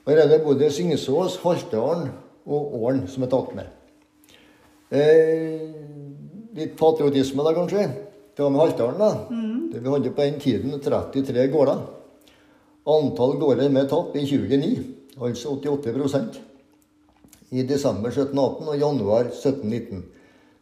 Og 0.03 0.11
Her 0.11 0.25
er 0.25 0.29
det 0.33 0.43
både 0.43 0.71
Syngesås, 0.75 1.37
Haltdalen 1.45 2.09
og 2.51 2.75
Ålen 2.83 3.05
som 3.07 3.23
er 3.23 3.31
tatt 3.31 3.53
med. 3.55 3.69
Eh, 4.91 5.69
litt 6.59 6.75
patriotisme, 6.77 7.45
da, 7.47 7.53
kanskje. 7.55 7.85
Det 8.35 8.43
var 8.43 8.51
med 8.51 8.65
Haltdalen, 8.65 8.99
da. 8.99 9.13
Det 9.73 9.83
vi 9.83 9.93
hadde 9.93 10.11
på 10.11 10.27
den 10.27 10.41
tiden 10.43 10.75
33 10.83 11.47
gårder. 11.53 11.85
Antall 12.93 13.37
gårder 13.39 13.71
med 13.71 13.87
tap 13.89 14.17
i 14.19 14.25
2009, 14.27 14.73
altså 15.23 15.55
88% 15.55 16.41
I 17.53 17.63
desember 17.63 18.11
1718 18.11 18.69
og 18.73 18.81
januar 18.81 19.31
1719. 19.31 20.03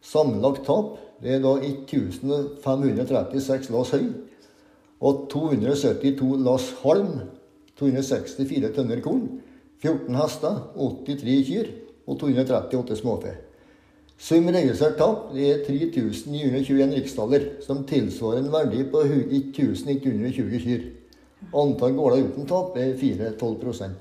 Sammenlagt 0.01 0.65
tap 0.65 0.97
det 1.21 1.35
er 1.35 1.39
da 1.43 1.51
1536 1.61 3.69
lass 3.73 3.91
høy 3.93 4.07
og 5.01 5.27
272 5.29 6.37
lass 6.45 6.73
halm, 6.81 7.19
264 7.77 8.73
tønner 8.75 9.01
korn, 9.01 9.41
14 9.81 10.17
hester, 10.17 10.59
83 10.77 11.47
kyr 11.47 11.65
og 12.05 12.19
238 12.21 12.99
småfe. 13.01 13.33
Sum 14.21 14.51
registrert 14.53 14.99
tap 15.01 15.31
er 15.33 15.63
3921 15.65 16.93
riksdaler, 16.93 17.47
som 17.65 17.81
tilsvarer 17.89 18.43
en 18.43 18.51
verdi 18.53 18.83
på 18.91 19.01
1120 19.01 20.61
kyr. 20.61 20.85
Antall 21.57 21.97
gårder 21.97 22.27
uten 22.27 22.45
tap 22.49 22.77
er 22.77 22.93
4-12 23.01 23.97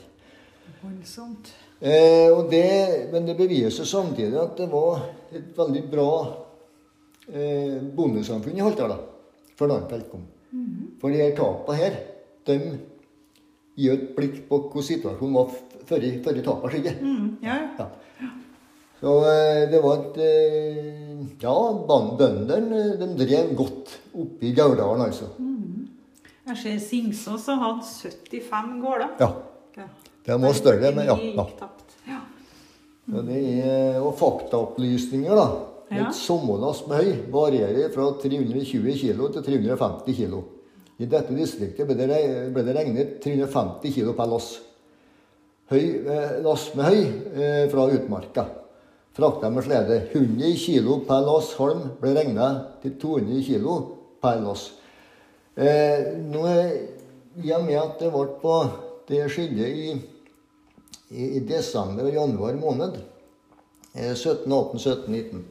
Voldsomt. 0.83 1.55
Eh, 1.81 2.41
det, 2.51 3.09
Men 3.13 3.27
det 3.27 3.37
beviser 3.39 3.85
samtidig 3.89 4.39
at 4.41 4.57
det 4.59 4.69
var 4.73 5.03
et 5.33 5.57
veldig 5.57 5.85
bra 5.91 6.11
eh, 7.33 7.81
bondesamfunn 7.97 8.59
i 8.59 8.65
Haltdal 8.65 8.97
før 9.59 9.77
Arnfeldt 9.77 10.11
kom. 10.11 10.25
For 11.01 11.13
de 11.13 11.21
her 11.21 11.35
tapene 11.37 11.79
her, 11.79 11.99
de 12.49 12.57
gir 13.79 13.95
et 13.95 14.09
blikk 14.17 14.43
på 14.49 14.59
hvordan 14.67 14.87
situasjonen 14.87 15.37
var 15.37 15.53
før 15.89 16.07
før 16.25 16.41
tapene 16.47 16.73
skjedde. 16.75 16.95
Mm, 17.01 17.29
ja, 17.45 17.59
ja. 17.79 17.89
Så 19.01 19.15
eh, 19.31 19.63
det 19.73 19.81
var 19.81 20.03
et 20.03 20.19
eh, 20.21 20.97
Ja, 21.41 21.55
bøndene 21.89 22.97
de 23.01 23.09
drev 23.17 23.55
godt 23.57 23.95
oppe 24.13 24.49
i 24.49 24.53
Gauldalen, 24.57 25.07
altså. 25.07 25.31
Jeg 26.51 26.59
ser 26.59 26.79
Singsås 26.83 27.47
har 27.47 27.61
hatt 27.63 27.87
75 27.87 28.81
gårder. 28.83 29.13
Ja. 29.21 29.31
Ja. 29.79 29.87
De 30.31 30.39
var 30.39 30.55
større, 30.55 30.93
men 30.95 31.09
ja. 31.09 31.17
ja. 31.35 31.47
Ja. 32.07 32.21
Det 33.11 33.41
er, 33.67 33.99
og 33.99 34.15
faktaopplysninger, 34.21 35.35
da. 35.35 35.49
Et 35.91 36.15
sommerlass 36.15 36.85
med 36.87 37.03
høy 37.03 37.15
varierer 37.35 37.91
fra 37.91 38.07
320 38.23 38.93
kg 39.01 39.25
til 39.35 39.47
350 39.49 40.19
kg. 40.21 40.37
I 41.01 41.09
dette 41.11 41.35
distriktet 41.35 41.89
ble 41.89 41.97
det, 41.99 42.21
ble 42.55 42.63
det 42.63 42.75
regnet 42.77 43.17
350 43.25 43.97
kg 43.97 44.13
per 44.15 44.31
lass. 44.31 44.53
Høy, 45.73 45.83
eh, 45.83 46.37
lass 46.45 46.69
med 46.79 46.87
høy 46.87 47.01
eh, 47.01 47.65
fra 47.73 47.89
utmarka. 47.91 48.47
frakta 49.17 49.51
med 49.51 49.67
slede. 49.67 49.97
100 50.13 50.55
kg 50.61 51.01
per 51.09 51.27
lass 51.27 51.51
halm 51.59 51.83
ble 51.99 52.15
regna 52.15 52.51
til 52.85 52.95
200 53.03 53.43
kg 53.49 53.67
per 54.23 54.39
lass. 54.45 54.69
Eh, 55.57 56.15
nå 56.23 56.47
er, 56.47 56.71
I 57.43 57.53
og 57.57 57.67
med 57.67 57.81
at 57.81 57.99
det 57.99 58.13
ble 58.15 58.27
på 58.43 58.55
Det 59.11 59.25
skjedde 59.27 59.67
i, 59.67 59.95
i, 61.11 61.27
i 61.39 61.41
desember 61.47 62.07
og 62.07 62.15
januar 62.15 62.59
måned. 62.61 63.01
Eh, 63.95 64.15
17, 64.15 64.47
18, 64.47 64.79
17, 64.79 65.13
19. 65.13 65.45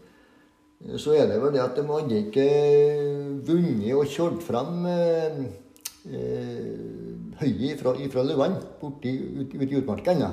Eh, 0.86 0.98
Så 0.98 1.16
er 1.18 1.28
det 1.28 1.40
vel 1.44 1.56
det 1.56 1.64
at 1.64 1.76
de 1.76 1.86
hadde 1.88 2.22
ikke 2.24 2.46
vunnet 3.48 3.94
og 3.96 4.08
kjørt 4.08 4.44
frem 4.46 4.86
eh, 4.88 5.42
eh, 6.08 6.70
høyet 7.42 7.82
fra, 7.82 7.96
fra 8.14 8.24
Løvene 8.28 8.62
borti 8.80 9.16
ut, 9.42 9.56
ut 9.56 9.68
i 9.68 9.80
utmarka 9.82 10.16
ennå. 10.16 10.32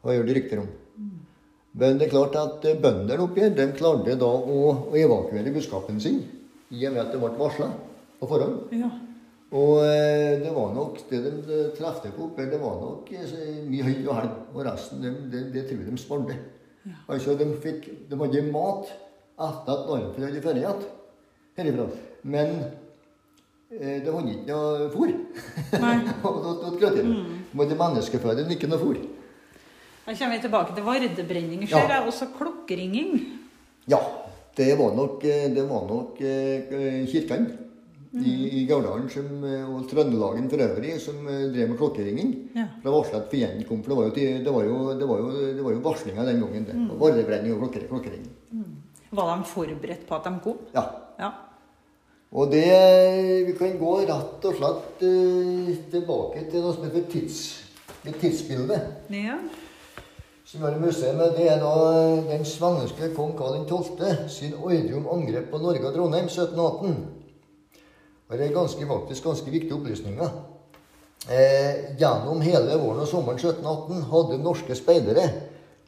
Har 0.00 0.14
jeg 0.14 0.22
hørt 0.22 0.36
rykter 0.38 0.62
om. 0.62 0.70
Men 1.80 2.00
det 2.00 2.08
er 2.08 2.14
klart 2.16 2.34
at 2.40 2.64
eh, 2.66 2.80
bøndene 2.80 3.20
oppi 3.22 3.44
her 3.44 3.52
de 3.54 3.68
klarte 3.76 4.16
da 4.18 4.26
å, 4.26 4.58
å 4.90 4.96
evakuere 4.98 5.52
buskapen 5.54 6.00
sin 6.02 6.22
i 6.70 6.86
og 6.86 6.94
med 6.94 7.04
at 7.04 7.12
det 7.12 7.20
ble 7.20 7.30
varsla 7.38 7.68
på 8.20 8.28
forhånd. 8.30 8.72
Ja. 8.74 8.90
Og 9.50 9.80
eh, 9.82 10.38
det 10.38 10.50
var 10.54 10.74
nok 10.74 11.00
det 11.10 11.20
de 11.24 11.60
traff 11.74 12.02
på 12.04 12.28
oppe, 12.28 12.46
det 12.46 12.60
var 12.60 12.76
nok 12.78 13.08
eh, 13.10 13.64
mye 13.66 13.82
høy 13.88 14.06
og 14.06 14.14
halv, 14.14 14.36
Og 14.54 14.64
resten, 14.66 15.02
det, 15.02 15.14
det, 15.32 15.40
det 15.54 15.64
tror 15.66 15.80
jeg 15.82 15.90
de 15.90 15.98
sparte. 15.98 16.36
Altså, 17.10 17.34
de, 17.34 17.48
fikk, 17.62 17.88
de 18.10 18.18
hadde 18.20 18.44
mat 18.52 18.92
etter 19.40 19.74
at 19.74 19.90
Arnfrid 19.90 20.38
hadde 20.44 20.60
igjen 20.62 20.86
herifra. 21.58 21.88
Men 22.22 22.54
eh, 23.74 23.98
det 24.04 24.14
hadde 24.14 24.36
ikke 24.36 24.54
noe 24.54 24.88
fôr. 24.94 25.14
Nei. 25.82 25.96
Og 26.28 26.38
det 26.44 26.54
da 26.62 26.72
grøt 26.78 27.00
de. 27.00 27.04
De 27.50 27.60
hadde 27.64 27.80
menneskeføde, 27.82 28.46
men 28.46 28.56
ikke 28.56 28.70
noe 28.70 28.80
fôr. 28.80 29.02
Da 30.06 30.14
kommer 30.14 30.36
vi 30.36 30.42
tilbake 30.46 30.74
til 30.76 30.86
vardebrenning. 30.86 31.66
Ja. 31.66 31.74
Ser 31.74 31.94
jeg 31.96 32.06
også 32.12 32.30
klokkeringing. 32.38 33.18
Ja, 33.90 33.98
det 34.56 34.72
var 34.78 34.94
nok, 34.94 35.24
eh, 35.24 35.48
det 35.54 35.66
var 35.68 35.86
nok 35.90 36.22
eh, 36.22 37.04
i, 38.12 38.32
i 38.58 38.66
Gauldalen 38.66 39.06
eh, 39.46 39.66
og 39.70 39.84
Trøndelagen 39.90 40.48
for 40.50 40.58
øvrig 40.64 40.96
som 41.00 41.20
eh, 41.30 41.44
drev 41.54 41.68
med 41.70 41.78
klokkeringing. 41.78 42.32
Ja. 42.56 42.64
For 42.82 42.90
å 42.90 42.96
varsle 43.00 43.20
at 43.20 43.28
fienden 43.30 43.66
kom. 43.68 43.82
For 43.84 43.92
det 43.94 43.98
var 44.00 44.08
jo, 44.08 44.14
til- 44.16 44.44
det 44.44 44.54
var 44.54 44.64
jo, 44.66 44.78
det 44.98 45.08
var 45.08 45.18
jo, 45.22 45.28
det 45.54 45.62
var 45.66 45.76
jo 45.76 45.84
varslinga 45.84 46.24
den 46.26 46.40
gangen. 46.42 46.64
det. 46.66 46.74
Og 46.90 46.98
Vardebrenning 47.04 47.54
og 47.54 47.70
klokker, 47.72 48.18
Mm. 48.50 48.64
Var 49.12 49.36
de 49.36 49.44
forberedt 49.46 50.06
på 50.08 50.14
at 50.14 50.24
de 50.24 50.30
kom? 50.42 50.58
Ja. 50.74 50.82
Ja. 51.18 51.30
Og 52.32 52.50
det 52.50 53.46
Vi 53.46 53.52
kan 53.58 53.78
gå 53.78 53.92
rett 54.06 54.44
og 54.44 54.54
slett 54.54 55.02
uh, 55.02 55.70
tilbake 55.90 56.44
til 56.50 56.62
noe 56.62 56.74
som 56.74 56.84
heter 56.84 57.06
tids, 57.10 57.62
et 58.06 58.14
tidsbilde. 58.20 58.80
ja. 59.10 59.38
som 60.44 60.64
er 60.66 60.74
i 60.74 60.80
museet, 60.82 61.18
det 61.36 61.46
er 61.46 61.60
da 61.62 61.72
den 62.26 62.44
svenske 62.44 63.12
kong 63.14 63.36
Karl 63.38 63.64
12. 63.68 64.28
sin 64.28 64.54
ordre 64.58 64.96
om 64.98 65.06
angrep 65.14 65.50
på 65.50 65.58
Norge 65.62 65.86
og 65.86 65.94
Trondheim 65.94 66.26
1718. 66.26 67.19
Og 68.30 68.38
det 68.38 68.46
er 68.46 68.54
ganske, 68.54 68.86
faktisk 68.86 69.26
ganske 69.26 69.50
viktige 69.50 69.74
opplysninger. 69.74 70.32
Eh, 71.28 71.96
gjennom 72.00 72.40
hele 72.40 72.78
våren 72.80 73.02
og 73.02 73.10
sommeren 73.10 73.38
1718 73.40 74.06
hadde 74.12 74.40
norske 74.40 74.76
speidere, 74.78 75.26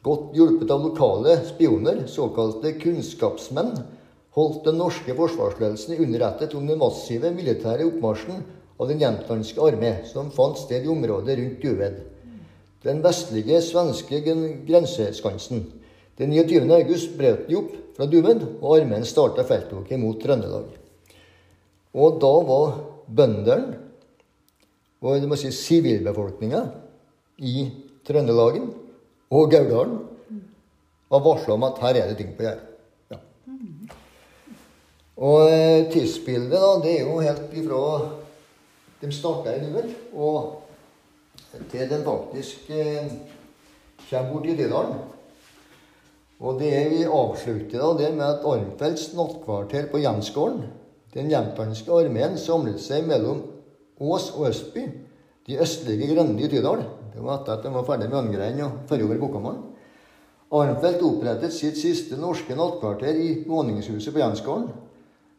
godt 0.03 0.35
hjulpet 0.35 0.71
av 0.75 0.83
lokale 0.83 1.37
spioner, 1.47 2.03
såkalte 2.11 2.75
kunnskapsmenn, 2.83 3.77
holdt 4.35 4.67
den 4.67 4.81
norske 4.81 5.15
forsvarsledelsen 5.15 5.97
underrettet 6.03 6.53
om 6.59 6.67
den 6.67 6.81
massive 6.81 7.31
militære 7.33 7.87
oppmarsjen 7.87 8.43
av 8.77 8.89
den 8.91 9.01
jämtlandske 9.01 9.63
armé, 9.63 9.95
som 10.09 10.33
fant 10.33 10.59
sted 10.59 10.83
i 10.83 10.91
området 10.91 11.39
rundt 11.39 11.63
Duved 11.63 12.01
den 12.83 12.99
vestlige 13.03 13.61
svenske 13.63 14.19
grenseskansen. 14.67 15.65
Den 16.17 16.29
29. 16.29 16.71
august 16.71 17.15
brøt 17.17 17.47
de 17.47 17.57
opp 17.57 17.71
fra 17.95 18.07
Duved, 18.11 18.43
og 18.61 18.77
armeen 18.77 19.05
starta 19.07 19.45
felttoget 19.47 19.99
mot 20.01 20.19
Trøndelag. 20.21 20.82
Og 21.93 22.17
da 22.21 22.31
var 22.47 22.77
bøndene, 23.07 23.79
og 25.03 25.19
du 25.21 25.27
må 25.27 25.37
si 25.37 25.51
sivilbefolkninga, 25.53 26.63
i 27.43 27.67
Trøndelagen 28.05 28.67
og 29.33 29.51
Gauldalen 29.51 29.97
var 31.11 31.23
varsla 31.25 31.55
om 31.55 31.65
at 31.67 31.79
her 31.83 31.99
er 31.99 32.11
det 32.11 32.17
ting 32.19 32.33
på 32.37 32.45
gjerde. 32.45 32.67
Ja. 33.11 33.17
Og 35.17 35.49
eh, 35.49 35.89
tidsbildet, 35.91 36.53
da, 36.53 36.73
det 36.83 36.93
er 36.99 37.07
jo 37.07 37.19
helt 37.21 37.55
ifra 37.57 37.81
de 39.01 39.11
starta 39.13 39.55
i 39.57 39.63
Nuvel 39.65 39.89
og 40.13 40.61
til 41.71 41.89
den 41.89 42.05
faktisk 42.05 42.69
eh, 42.73 43.11
kommer 44.09 44.31
bort 44.31 44.47
i 44.49 44.55
Didalen. 44.57 45.01
Og 46.43 46.59
det 46.59 46.71
vi 46.91 47.03
avslutter 47.05 47.79
da 47.79 47.91
det 47.99 48.13
med 48.17 48.25
at 48.25 48.47
Arnfeldts 48.47 49.11
nattkvarter 49.15 49.85
på 49.91 50.01
Jensgården 50.01 50.65
Den 51.13 51.29
jämtlandske 51.29 51.93
armeen 51.93 52.37
samlet 52.41 52.81
seg 52.81 53.05
mellom 53.05 53.43
Ås 54.01 54.31
og 54.33 54.47
Østby, 54.49 54.87
de 55.45 55.59
østlige 55.61 56.09
grendene 56.13 56.41
i 56.41 56.49
Tydal. 56.49 56.81
Det 57.13 57.21
var 57.21 57.41
etter 57.41 57.57
at 57.57 57.65
de 57.65 57.73
var 57.73 57.85
ferdig 57.85 58.09
med 58.09 58.19
Angrein 58.23 58.63
og 58.65 58.79
førre 58.89 59.05
over 59.05 59.19
Bukkamann. 59.21 59.59
Arnfeldt 60.53 61.03
opprettet 61.05 61.53
sitt 61.53 61.77
siste 61.77 62.17
norske 62.17 62.55
nattkvarter 62.57 63.17
i 63.17 63.29
våningshuset 63.49 64.13
på 64.13 64.21
Jensgården. 64.21 64.71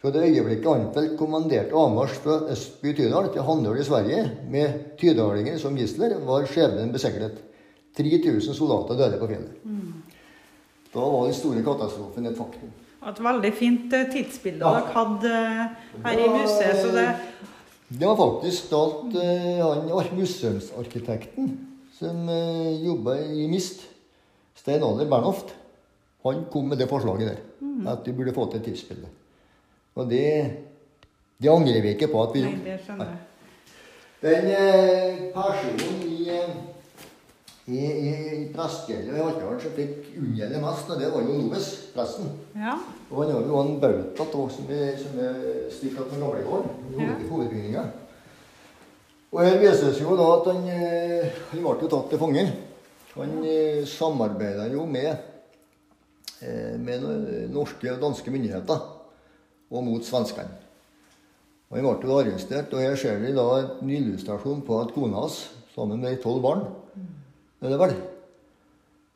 Fra 0.02 0.12
det 0.14 0.26
øyeblikket 0.28 0.68
Arnfeldt 0.70 1.16
kommanderte 1.18 1.74
avmarsj 1.78 2.20
fra 2.22 2.38
Østby 2.52 2.92
Tydal 2.94 3.30
til 3.32 3.46
Handøl 3.46 3.80
i 3.80 3.86
Sverige 3.86 4.22
med 4.50 4.96
tydalinger 5.00 5.58
som 5.58 5.78
gisler, 5.78 6.18
var 6.26 6.46
skjebnen 6.50 6.92
besikret. 6.94 7.40
3000 7.96 8.54
soldater 8.58 8.98
døde 8.98 9.20
på 9.20 9.30
fjellet. 9.30 9.60
Da 10.94 11.02
var 11.02 11.26
den 11.26 11.34
store 11.34 11.62
katastrofen 11.66 12.26
et 12.26 12.38
faktum. 12.38 12.70
Et 13.10 13.18
veldig 13.20 13.52
fint 13.52 13.92
eh, 13.92 14.06
tidsbilde 14.12 14.64
Ja. 14.64 14.70
dere 14.80 14.92
hadde 14.94 15.32
eh, 15.40 15.66
her 16.06 16.18
i 16.24 16.28
museet. 16.32 16.76
Så 16.80 16.92
det 16.94 17.08
Det 17.98 18.06
var 18.08 18.16
faktisk 18.16 18.64
stolt 18.66 19.14
eh, 19.20 19.60
han 19.60 20.16
museumsarkitekten 20.16 21.50
som 21.98 22.28
eh, 22.28 22.84
jobba 22.86 23.18
i 23.20 23.46
MIST, 23.46 23.84
Stein 24.56 24.82
Aller 24.82 25.06
Bernhoft, 25.10 25.52
han 26.24 26.44
kom 26.50 26.68
med 26.68 26.78
det 26.80 26.88
forslaget 26.88 27.28
der. 27.28 27.42
At 27.92 28.06
vi 28.06 28.12
burde 28.12 28.32
få 28.34 28.46
til 28.50 28.60
et 28.60 28.64
tidsbilde. 28.64 29.06
Og 29.94 30.08
det, 30.10 30.24
det 31.42 31.50
angrer 31.50 31.82
vi 31.82 31.88
ikke 31.94 32.08
på 32.08 32.22
at 32.22 32.34
vi 32.34 32.40
gjorde. 32.40 33.06
Den 34.22 34.46
eh, 34.48 35.18
personen 35.34 36.02
i, 36.08 36.30
i, 37.66 37.78
i, 37.80 38.10
i 38.42 38.46
prestgjeldet 38.52 39.08
ved 39.14 39.22
Haltdalen 39.22 39.60
så 39.62 39.70
fikk 39.72 40.10
unngjelde 40.20 40.60
mest, 40.60 40.90
og 40.92 40.98
det 41.00 41.06
var 41.14 41.22
jo 41.24 41.36
Loves, 41.38 41.68
presten. 41.94 42.26
Ja. 42.52 42.74
Og 43.08 43.22
han 43.22 43.32
har 43.32 43.46
jo 43.48 43.60
en 43.62 43.78
bauta 43.80 44.26
som 44.52 44.72
er, 44.74 44.90
som 45.00 45.20
er 45.24 45.38
stifta 45.72 46.04
på 46.04 46.18
gamlegården. 46.20 46.74
Ja. 46.98 47.06
Ja. 47.08 47.14
Hovedbygninga. 47.30 47.84
Og 49.32 49.40
her 49.42 49.56
vises 49.62 50.02
jo 50.02 50.14
da 50.18 50.26
at 50.34 50.50
han, 50.52 50.68
eh, 50.70 51.40
han 51.50 51.64
ble 51.64 51.74
jo 51.80 51.90
tatt 51.90 52.12
til 52.12 52.20
fange. 52.20 52.44
Han 53.14 53.32
ja. 53.46 53.86
samarbeida 53.88 54.68
jo 54.70 54.84
med, 54.86 55.16
eh, 56.44 56.76
med 56.76 57.08
norske 57.54 57.90
og 57.94 58.04
danske 58.04 58.30
myndigheter 58.30 58.84
og 59.72 59.84
mot 59.88 60.04
svenskene. 60.04 60.60
Og 61.72 61.80
Han 61.80 61.86
ble 61.88 62.10
jo 62.12 62.20
arrestert, 62.20 62.72
og 62.76 62.84
her 62.84 62.94
ser 62.94 63.18
vi 63.18 63.32
da 63.34 63.48
en 63.80 63.90
illustrasjon 63.90 64.60
på 64.62 64.82
at 64.84 64.92
kona 64.94 65.24
hans, 65.24 65.48
sammen 65.74 66.04
med 66.04 66.20
tolv 66.22 66.42
barn, 66.44 66.66
er 67.62 67.72
det 67.72 67.80
vel, 67.80 67.94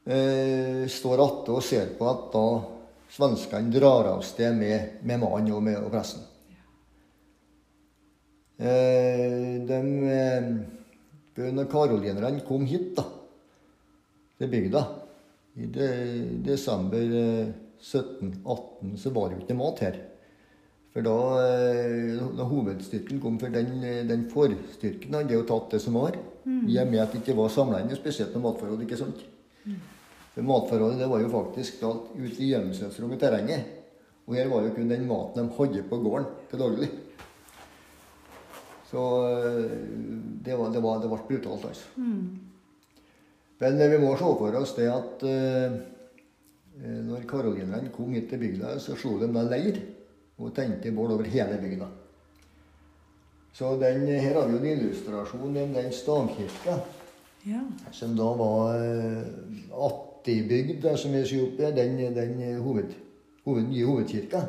eh, 0.06 0.82
står 0.88 1.24
atte 1.24 1.56
og 1.58 1.64
ser 1.64 1.94
på 1.98 2.08
at 2.08 2.26
da 2.32 2.46
svenskene 3.12 3.72
drar 3.72 4.12
av 4.12 4.22
sted 4.26 4.54
med, 4.56 5.00
med 5.02 5.22
mannen 5.22 5.52
og 5.56 5.70
og 5.84 5.92
pressen. 5.92 6.24
Eh, 8.58 9.62
de, 9.68 9.80
eh, 10.12 11.64
karolinerne 11.70 12.42
kom 12.46 12.66
hit 12.66 12.96
da, 12.96 13.04
til 14.38 14.50
bygda 14.50 14.82
i 15.58 15.66
de, 15.74 15.88
desember 16.46 17.14
eh, 17.22 17.48
1718, 17.78 18.96
så 18.98 19.10
var 19.14 19.28
det 19.28 19.38
jo 19.38 19.44
ikke 19.44 19.58
mat 19.58 19.82
her. 19.86 19.98
For 20.94 21.06
da, 21.06 21.18
eh, 21.44 22.22
da 22.68 23.18
kom, 23.22 23.38
for 23.40 23.54
den, 23.54 23.72
eh, 23.84 24.04
den 24.08 24.26
forstyrken 24.30 25.14
hadde 25.14 25.34
jo 25.34 25.46
tatt 25.48 25.70
det 25.76 25.80
som 25.84 25.98
var. 26.00 26.18
I 26.68 26.78
og 26.80 26.88
med 26.88 27.02
at 27.02 27.12
det 27.12 27.22
ikke 27.22 27.36
var 27.36 27.52
samla 27.52 27.82
inn, 27.82 27.96
spesielt 27.96 28.34
med 28.34 28.46
matforhold. 28.46 28.82
ikke 28.82 28.96
sant? 28.96 29.24
For 30.34 30.46
matforholdet 30.46 31.02
det 31.02 31.10
var 31.10 31.20
jo 31.20 31.28
faktisk 31.32 31.82
alt 31.84 32.14
ute 32.16 32.40
i 32.40 32.52
gjemselsrom 32.52 33.12
i 33.12 33.20
terrenget. 33.20 33.74
Og 34.28 34.36
her 34.36 34.48
var 34.48 34.64
jo 34.64 34.74
kun 34.76 34.88
den 34.88 35.06
maten 35.08 35.48
de 35.48 35.56
hadde 35.56 35.82
på 35.88 36.00
gården 36.04 36.26
til 36.50 36.60
daglig. 36.60 36.90
Så 38.90 39.04
eh, 39.28 39.72
det, 40.44 40.56
var, 40.56 40.70
det, 40.72 40.82
var, 40.82 41.00
det 41.02 41.10
ble 41.10 41.24
brutalt, 41.28 41.64
altså. 41.68 41.88
Men 43.58 43.80
eh, 43.80 43.90
vi 43.90 44.00
må 44.00 44.14
se 44.16 44.32
for 44.40 44.58
oss 44.60 44.74
det 44.78 44.88
at 44.92 45.24
eh, 45.28 45.78
eh, 46.80 46.98
når 47.04 47.26
karolinerne 47.28 47.92
kom 47.94 48.14
hit 48.14 48.30
til 48.30 48.40
bygda, 48.42 48.76
så 48.82 48.96
slo 48.98 49.16
de 49.20 49.30
da 49.34 49.44
leir 49.48 49.80
og 50.38 50.54
tente 50.54 50.92
bål 50.94 51.16
over 51.16 51.28
hele 51.28 51.58
bygda. 51.60 51.88
Så 53.58 53.76
den, 53.76 54.06
her 54.06 54.34
har 54.34 54.46
vi 54.46 54.54
jo 54.54 54.58
en 54.60 54.70
illustrasjon 54.70 55.42
om 55.42 55.74
den 55.74 55.92
stavkirka 55.92 56.78
Ja. 57.48 57.60
Som 57.94 58.16
da 58.18 58.26
var 58.36 58.74
eh, 58.76 59.26
attibygd, 59.72 60.84
som 60.98 61.14
vi 61.14 61.22
sier 61.26 61.46
oppe, 61.46 61.70
den, 61.74 61.96
den 62.14 62.34
hoved, 62.62 62.92
hoved, 63.46 63.68
nye 63.70 63.86
hovedkirka. 63.88 64.42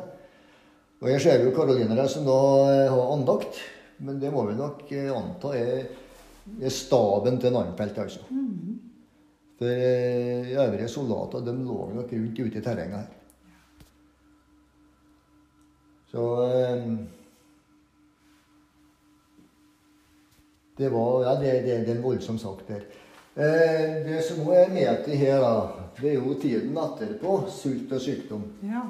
Og 1.00 1.08
her 1.08 1.22
ser 1.22 1.44
jo 1.46 1.54
karolinere 1.56 2.04
som 2.12 2.26
da 2.28 2.38
eh, 2.68 2.90
har 2.92 3.12
andakt. 3.14 3.60
Men 4.04 4.20
det 4.20 4.32
må 4.34 4.44
vi 4.48 4.58
nok 4.58 4.90
eh, 4.92 5.10
anta 5.14 5.54
er, 5.56 5.86
er 6.60 6.74
staben 6.74 7.40
til 7.40 7.54
Narnfelt, 7.56 8.02
altså. 8.04 8.26
For 9.60 9.70
eh, 9.70 10.52
øvrige 10.54 10.90
soldater 10.92 11.46
de 11.46 11.56
lå 11.56 11.78
nok 11.94 12.12
rundt 12.12 12.42
ute 12.42 12.60
i 12.60 12.64
terrenget 12.64 13.00
her. 13.00 13.16
Så 16.10 16.26
Det 20.80 20.88
var 20.88 21.22
Ja, 21.24 21.34
det, 21.36 21.52
det, 21.66 21.78
det 21.84 21.92
er 21.92 21.96
en 21.98 22.02
voldsom 22.02 22.38
sak 22.40 22.64
der. 22.68 22.84
Eh, 23.36 24.00
det 24.06 24.22
som 24.24 24.40
også 24.46 24.62
er 24.62 24.70
med 24.72 25.04
til 25.04 25.18
her, 25.20 25.42
da, 25.44 25.88
det 26.00 26.10
er 26.10 26.14
jo 26.16 26.36
tiden 26.40 26.78
etterpå. 26.80 27.34
Sult 27.52 27.90
og 27.92 28.00
sykdom. 28.00 28.46
Ja. 28.64 28.86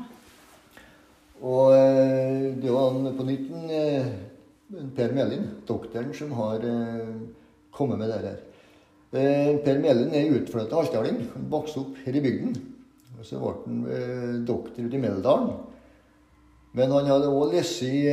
Og 1.43 1.73
eh, 1.75 2.45
det 2.63 2.71
var 2.71 2.93
han 2.95 3.17
på 3.17 3.27
nytt 3.27 3.51
eh, 3.75 4.13
Per 4.95 5.17
Melin, 5.17 5.49
doktoren, 5.67 6.13
som 6.15 6.31
har 6.39 6.63
eh, 6.63 7.09
kommet 7.75 7.99
med 7.99 8.13
det 8.13 8.21
her. 8.23 8.39
Eh, 9.11 9.57
per 9.65 9.81
Melin 9.83 10.15
er 10.15 10.31
utflytta 10.37 10.79
halvdaling. 10.79 11.25
Han 11.33 11.49
vokste 11.51 11.83
opp 11.83 11.99
her 12.05 12.21
i 12.21 12.23
bygden. 12.23 12.55
Og 13.19 13.27
så 13.27 13.41
ble 13.41 13.57
han 13.65 13.81
eh, 13.97 14.37
doktor 14.47 14.87
ute 14.87 14.95
i 14.95 15.03
Meldalen. 15.03 15.59
Men 16.79 16.95
han 16.95 17.11
hadde 17.11 17.35
òg 17.35 17.57
lest 17.57 17.83
i 17.83 18.07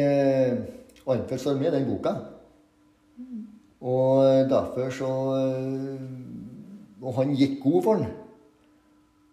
Arnfeldts 1.05 1.45
armé, 1.53 1.69
den 1.69 1.85
boka. 1.91 2.15
Og 3.81 4.49
derfor 4.49 4.89
så 4.89 5.09
eh, 5.37 7.03
Og 7.03 7.13
han 7.19 7.35
gikk 7.37 7.59
god 7.61 7.83
for 7.85 8.01
den. 8.01 8.07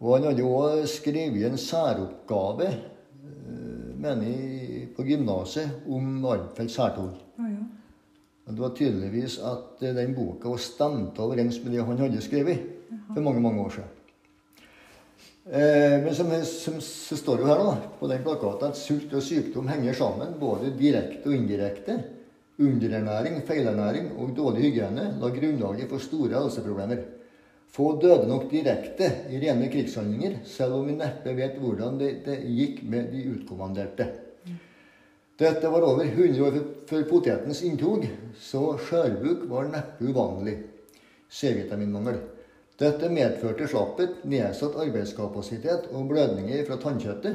Og 0.05 0.19
han 0.19 0.27
hadde 0.29 0.45
òg 0.45 0.83
skrevet 0.91 1.47
en 1.49 1.57
særoppgave 1.61 2.69
eh, 2.69 3.95
mener 3.97 4.29
jeg, 4.29 4.89
på 4.97 5.07
gymnaset 5.07 5.89
om 5.89 6.25
Arnfeldt 6.29 6.75
særtog. 6.75 7.15
Oh, 7.39 7.49
ja. 7.49 7.65
Det 8.45 8.61
var 8.61 8.75
tydeligvis 8.77 9.39
at 9.41 9.83
eh, 9.83 9.97
den 9.97 10.15
boka 10.15 10.53
var 10.53 10.61
stemt 10.61 11.19
overens 11.19 11.63
med 11.65 11.73
det 11.73 11.87
han 11.89 12.03
hadde 12.05 12.25
skrevet 12.25 12.67
for 13.15 13.25
mange 13.25 13.41
mange 13.41 13.65
år 13.65 13.77
siden. 13.79 13.93
Eh, 15.45 15.97
men 16.05 16.15
som, 16.15 16.31
som, 16.45 16.77
så 16.81 17.17
står 17.17 17.37
det 17.37 17.45
jo 17.45 17.49
her 17.51 17.63
da, 17.65 17.73
på 18.01 18.09
den 18.09 18.23
plakaten 18.25 18.73
at 18.73 18.81
sult 18.81 19.13
og 19.13 19.25
sykdom 19.25 19.69
henger 19.69 19.97
sammen, 19.97 20.37
både 20.41 20.73
direkte 20.79 21.29
og 21.29 21.37
indirekte. 21.37 21.99
Underernæring, 22.55 23.41
feilernæring 23.43 24.13
og 24.15 24.31
dårlig 24.37 24.69
hygiene 24.69 25.09
la 25.19 25.31
grunnlaget 25.35 25.89
for 25.91 25.99
store 25.99 26.37
helseproblemer. 26.39 27.01
Få 27.75 27.89
døde 27.99 28.29
nok 28.31 28.45
direkte 28.53 29.09
i 29.35 29.41
rene 29.43 29.67
krigshandlinger, 29.73 30.37
selv 30.47 30.77
om 30.79 30.87
vi 30.87 30.95
neppe 30.95 31.33
vet 31.35 31.57
hvordan 31.59 31.99
det, 31.99 32.11
det 32.27 32.37
gikk 32.47 32.85
med 32.87 33.11
de 33.11 33.25
utkommanderte. 33.33 34.07
Dette 35.35 35.67
var 35.67 35.83
over 35.83 36.07
100 36.07 36.45
år 36.47 36.61
før 36.87 37.03
potetens 37.11 37.65
inntog, 37.67 38.07
så 38.39 38.77
skjørbuk 38.79 39.49
var 39.51 39.67
neppe 39.67 40.07
uvanlig. 40.07 40.55
C-vitaminmangel. 41.27 42.21
Dette 42.79 43.11
medførte 43.11 43.67
slapphet, 43.67 44.21
nedsatt 44.31 44.79
arbeidskapasitet 44.79 45.91
og 45.91 46.07
blødninger 46.13 46.63
fra 46.67 46.79
tannkjøttet. 46.79 47.35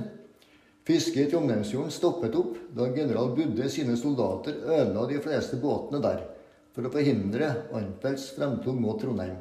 Fisket 0.89 1.28
i 1.28 1.30
Trondheimsfjorden 1.30 1.91
stoppet 1.93 2.34
opp 2.34 2.56
da 2.73 2.88
general 2.89 3.36
Budde 3.38 3.67
sine 3.69 3.93
soldater 3.97 4.56
ødela 4.65 5.04
de 5.06 5.19
fleste 5.21 5.60
båtene 5.62 5.99
der 6.02 6.23
for 6.73 6.88
å 6.88 6.89
forhindre 6.89 7.49
Arnfeldts 7.78 8.32
fremtog 8.34 8.80
mot 8.82 8.97
Trondheim. 8.97 9.36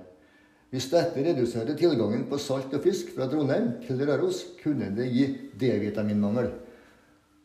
Hvis 0.68 0.90
dette 0.92 1.22
reduserte 1.24 1.72
tilgangen 1.80 2.26
på 2.28 2.36
salt 2.44 2.74
og 2.76 2.84
fisk 2.84 3.14
fra 3.14 3.30
Trondheim 3.32 3.70
til 3.86 4.02
Røros, 4.02 4.42
kunne 4.60 4.90
det 4.92 5.06
gi 5.08 5.24
D-vitaminmangel. 5.56 6.50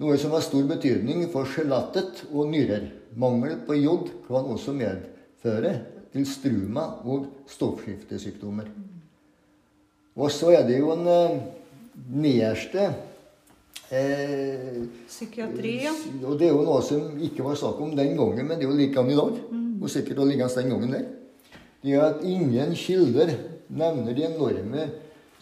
Noe 0.04 0.20
som 0.20 0.36
har 0.36 0.44
stor 0.44 0.68
betydning 0.68 1.24
for 1.32 1.48
skjelettet 1.48 2.26
og 2.34 2.52
nyrer. 2.52 2.89
Mangel 3.16 3.56
på 3.63 3.80
jod 3.80 4.12
kan 4.28 4.52
også 4.52 4.76
medføre 4.76 5.78
til 6.12 6.28
struma 6.28 6.89
og 7.08 7.32
stoffskiftesykdommer. 7.56 8.68
Og 10.20 10.28
så 10.28 10.52
er 10.60 10.68
det 10.68 10.84
jo 10.84 10.92
en 10.92 11.08
eh, 11.08 11.42
nederste 12.12 12.92
eh, 13.93 14.79
Psykiatri, 15.08 15.73
ja. 15.86 15.93
Og 16.25 16.38
det 16.39 16.49
er 16.49 16.53
jo 16.56 16.65
noe 16.65 16.82
som 16.86 17.13
ikke 17.21 17.45
var 17.45 17.60
snakk 17.60 17.82
om 17.84 17.93
den 17.97 18.15
gangen, 18.17 18.47
men 18.47 18.58
det 18.58 18.65
er 18.65 18.71
jo 18.71 18.77
likedan 18.79 19.12
i 19.13 19.17
dag. 19.19 19.41
Og 19.84 19.91
sikkert 19.91 20.21
også 20.23 20.29
liggende 20.29 20.62
den 20.62 20.73
gangen 20.73 20.95
der. 20.95 21.06
Det 21.84 21.93
er 21.93 22.06
at 22.08 22.23
ingen 22.23 22.75
kilder 22.79 23.34
nevner 23.67 24.15
de 24.15 24.23
enorme 24.29 24.88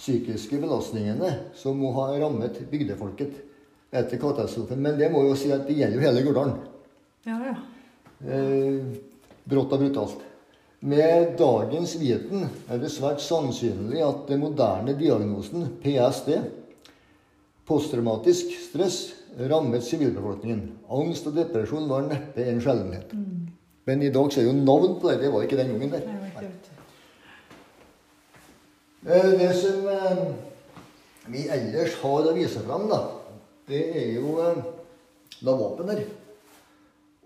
psykiske 0.02 0.58
belastningene 0.62 1.30
som 1.58 1.78
må 1.78 1.92
ha 2.00 2.08
rammet 2.18 2.58
bygdefolket 2.72 3.38
etter 3.92 4.18
katastrofen. 4.18 4.82
Men 4.82 4.98
det 4.98 5.12
må 5.14 5.24
jo 5.28 5.38
si 5.38 5.52
at 5.54 5.68
det 5.68 5.78
gjelder 5.78 6.00
jo 6.00 6.06
hele 6.08 6.26
Gurdalen. 6.26 6.58
Ja, 7.28 7.38
ja. 7.52 7.56
Eh, 8.26 8.82
brått 9.46 9.74
og 9.76 9.84
brutalt. 9.84 10.28
Med 10.82 11.36
dagens 11.38 11.94
viten 12.02 12.48
er 12.66 12.82
det 12.82 12.90
svært 12.90 13.22
sannsynlig 13.22 14.02
at 14.02 14.26
den 14.32 14.42
moderne 14.42 14.96
diagnosen 14.98 15.68
PSD, 15.84 16.40
posttraumatisk 17.68 18.52
stress, 18.70 19.00
rammet 19.50 19.84
sivilbefolkningen. 19.84 20.64
Angst 20.92 21.28
og 21.30 21.36
depresjon 21.38 21.88
var 21.90 22.08
neppe 22.10 22.44
en 22.52 22.62
sjeldenhet. 22.64 23.14
Men 23.88 24.02
i 24.06 24.10
dag 24.14 24.32
så 24.34 24.42
er 24.42 24.50
jo 24.50 24.54
navn 24.58 24.98
på 25.02 25.10
det. 25.10 25.22
Det 25.24 25.32
var 25.34 25.46
ikke 25.46 25.58
den 25.58 25.72
gangen 25.74 25.92
der. 25.94 26.06
Nei, 26.06 26.32
du. 26.42 26.48
Eh, 29.10 29.32
Det 29.40 29.52
som 29.58 29.88
eh, 29.90 30.24
vi 31.34 31.48
ellers 31.50 31.96
har 32.04 32.28
å 32.30 32.34
vise 32.36 32.62
fram, 32.66 32.88
da, 32.92 33.00
det 33.70 33.82
er 33.98 34.12
jo 34.20 34.36
eh, 34.44 34.62
da 35.42 35.56
våpen 35.58 35.90
der. 35.90 36.04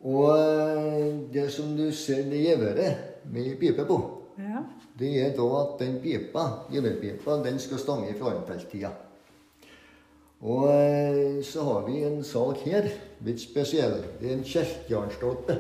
Og 0.06 0.30
eh, 0.38 1.10
det 1.34 1.50
som 1.52 1.74
du 1.78 1.90
ser 1.96 2.24
det 2.32 2.44
geværet 2.46 3.26
med 3.32 3.58
pipe 3.60 3.86
på, 3.90 4.00
Ja. 4.38 4.64
det 5.00 5.10
er 5.24 5.30
da 5.36 5.46
at 5.62 5.80
den 5.80 6.00
pipa, 6.04 6.42
geværpipa, 6.72 7.38
den 7.44 7.60
skal 7.60 7.80
stamme 7.80 8.14
fra 8.20 8.34
Arnfeldt-tida. 8.34 8.90
Og 10.46 10.66
eh, 10.70 11.40
så 11.46 11.64
har 11.66 11.86
vi 11.88 12.04
en 12.06 12.20
sak 12.24 12.62
her, 12.68 12.90
litt 13.26 13.42
spesiell. 13.42 13.98
Det 14.20 14.30
er 14.30 14.36
en 14.38 14.46
kjelkjarnstolpe. 14.46 15.56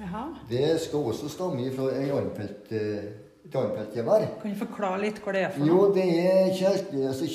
Det 0.00 0.06
Det 0.48 0.78
skal 0.80 1.10
også 1.12 1.28
stamme 1.28 1.66
fra 1.74 1.90
en 1.92 2.08
eh, 2.72 3.10
et 3.50 3.56
Arnfeldt-gevær. 3.56 4.26
Kan 4.42 4.54
du 4.54 4.58
forklare 4.60 5.00
litt 5.02 5.20
hva 5.24 5.32
det 5.34 5.44
er 5.44 5.52
for 5.54 5.66
Jo, 5.66 5.76
noe? 5.82 5.94
det 5.96 6.06
er 6.22 6.50
kjelk, 6.56 6.92
altså 7.10 7.28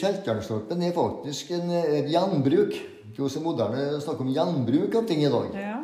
er 0.89 0.95
faktisk 0.95 1.51
en, 1.57 1.71
et 1.75 2.09
gjenbruk. 2.13 2.73
Det 2.73 3.19
er 3.19 3.23
jo 3.23 3.31
så 3.31 3.41
moderne 3.43 3.85
å 3.95 4.01
snakke 4.03 4.25
om 4.25 4.31
gjenbruk 4.33 4.95
av 4.95 5.07
ting 5.09 5.23
i 5.25 5.31
dag. 5.31 5.57
Ja. 5.59 5.77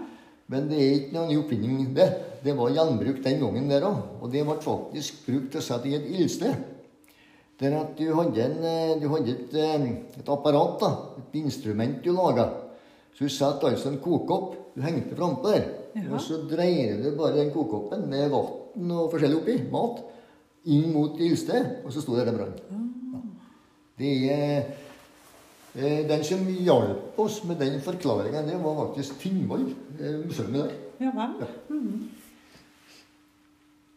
Men 0.51 0.67
det 0.67 0.79
er 0.84 0.93
ikke 0.97 1.15
noen 1.15 1.29
ny 1.31 1.39
oppfinning, 1.39 1.93
det. 1.95 2.07
Det 2.43 2.55
var 2.57 2.73
gjenbruk 2.75 3.21
den 3.23 3.39
gangen 3.43 3.69
der 3.71 3.86
òg. 3.88 3.99
Og 4.19 4.31
det 4.34 4.43
ble 4.47 4.57
faktisk 4.63 5.21
brukt 5.27 5.51
til 5.53 5.62
å 5.62 5.65
sette 5.65 5.91
i 5.91 5.95
et 5.99 6.10
ildsted. 6.12 6.65
Der 7.62 7.78
at 7.78 7.93
du 7.97 8.08
hadde, 8.17 8.45
en, 8.45 8.63
eh, 8.65 8.95
du 9.02 9.08
hadde 9.13 9.36
et, 9.36 9.54
eh, 9.54 10.19
et 10.19 10.30
apparat, 10.30 10.80
da, 10.82 10.91
et 11.19 11.39
instrument 11.43 12.02
du 12.04 12.12
laga. 12.12 12.50
Så 13.13 13.28
du 13.28 13.30
satte 13.30 13.69
altså 13.69 13.91
en 13.91 14.00
kokekopp 14.02 14.76
du 14.76 14.82
hengte 14.82 15.15
frampå 15.15 15.52
der. 15.52 15.67
Ja. 15.95 16.13
Og 16.13 16.21
så 16.24 16.41
dreier 16.50 17.02
du 17.04 17.12
bare 17.17 17.38
den 17.38 17.52
kokekoppen 17.52 18.08
med 18.10 18.30
vann 18.32 18.91
og 18.95 19.12
forskjellig 19.12 19.41
oppi, 19.41 19.58
mat, 19.71 20.00
inn 20.71 20.93
mot 20.93 21.19
ildstedet, 21.19 21.82
og 21.86 21.91
så 21.93 22.04
sto 22.04 22.15
det 22.15 22.26
der 22.30 22.38
brann. 22.38 22.56
Ja. 22.71 22.80
Det 24.02 24.13
er 24.34 24.56
eh, 25.76 26.08
Den 26.10 26.24
som 26.24 26.47
hjalp 26.47 27.19
oss 27.19 27.43
med 27.45 27.60
den 27.62 27.82
forklaringen, 27.84 28.47
det 28.47 28.58
var 28.63 28.88
faktisk 28.88 29.19
Tingvoll, 29.21 29.67
eh, 30.00 30.21
museet 30.26 30.54
der. 30.56 30.74
Ja 31.02 31.12
vel. 31.15 31.45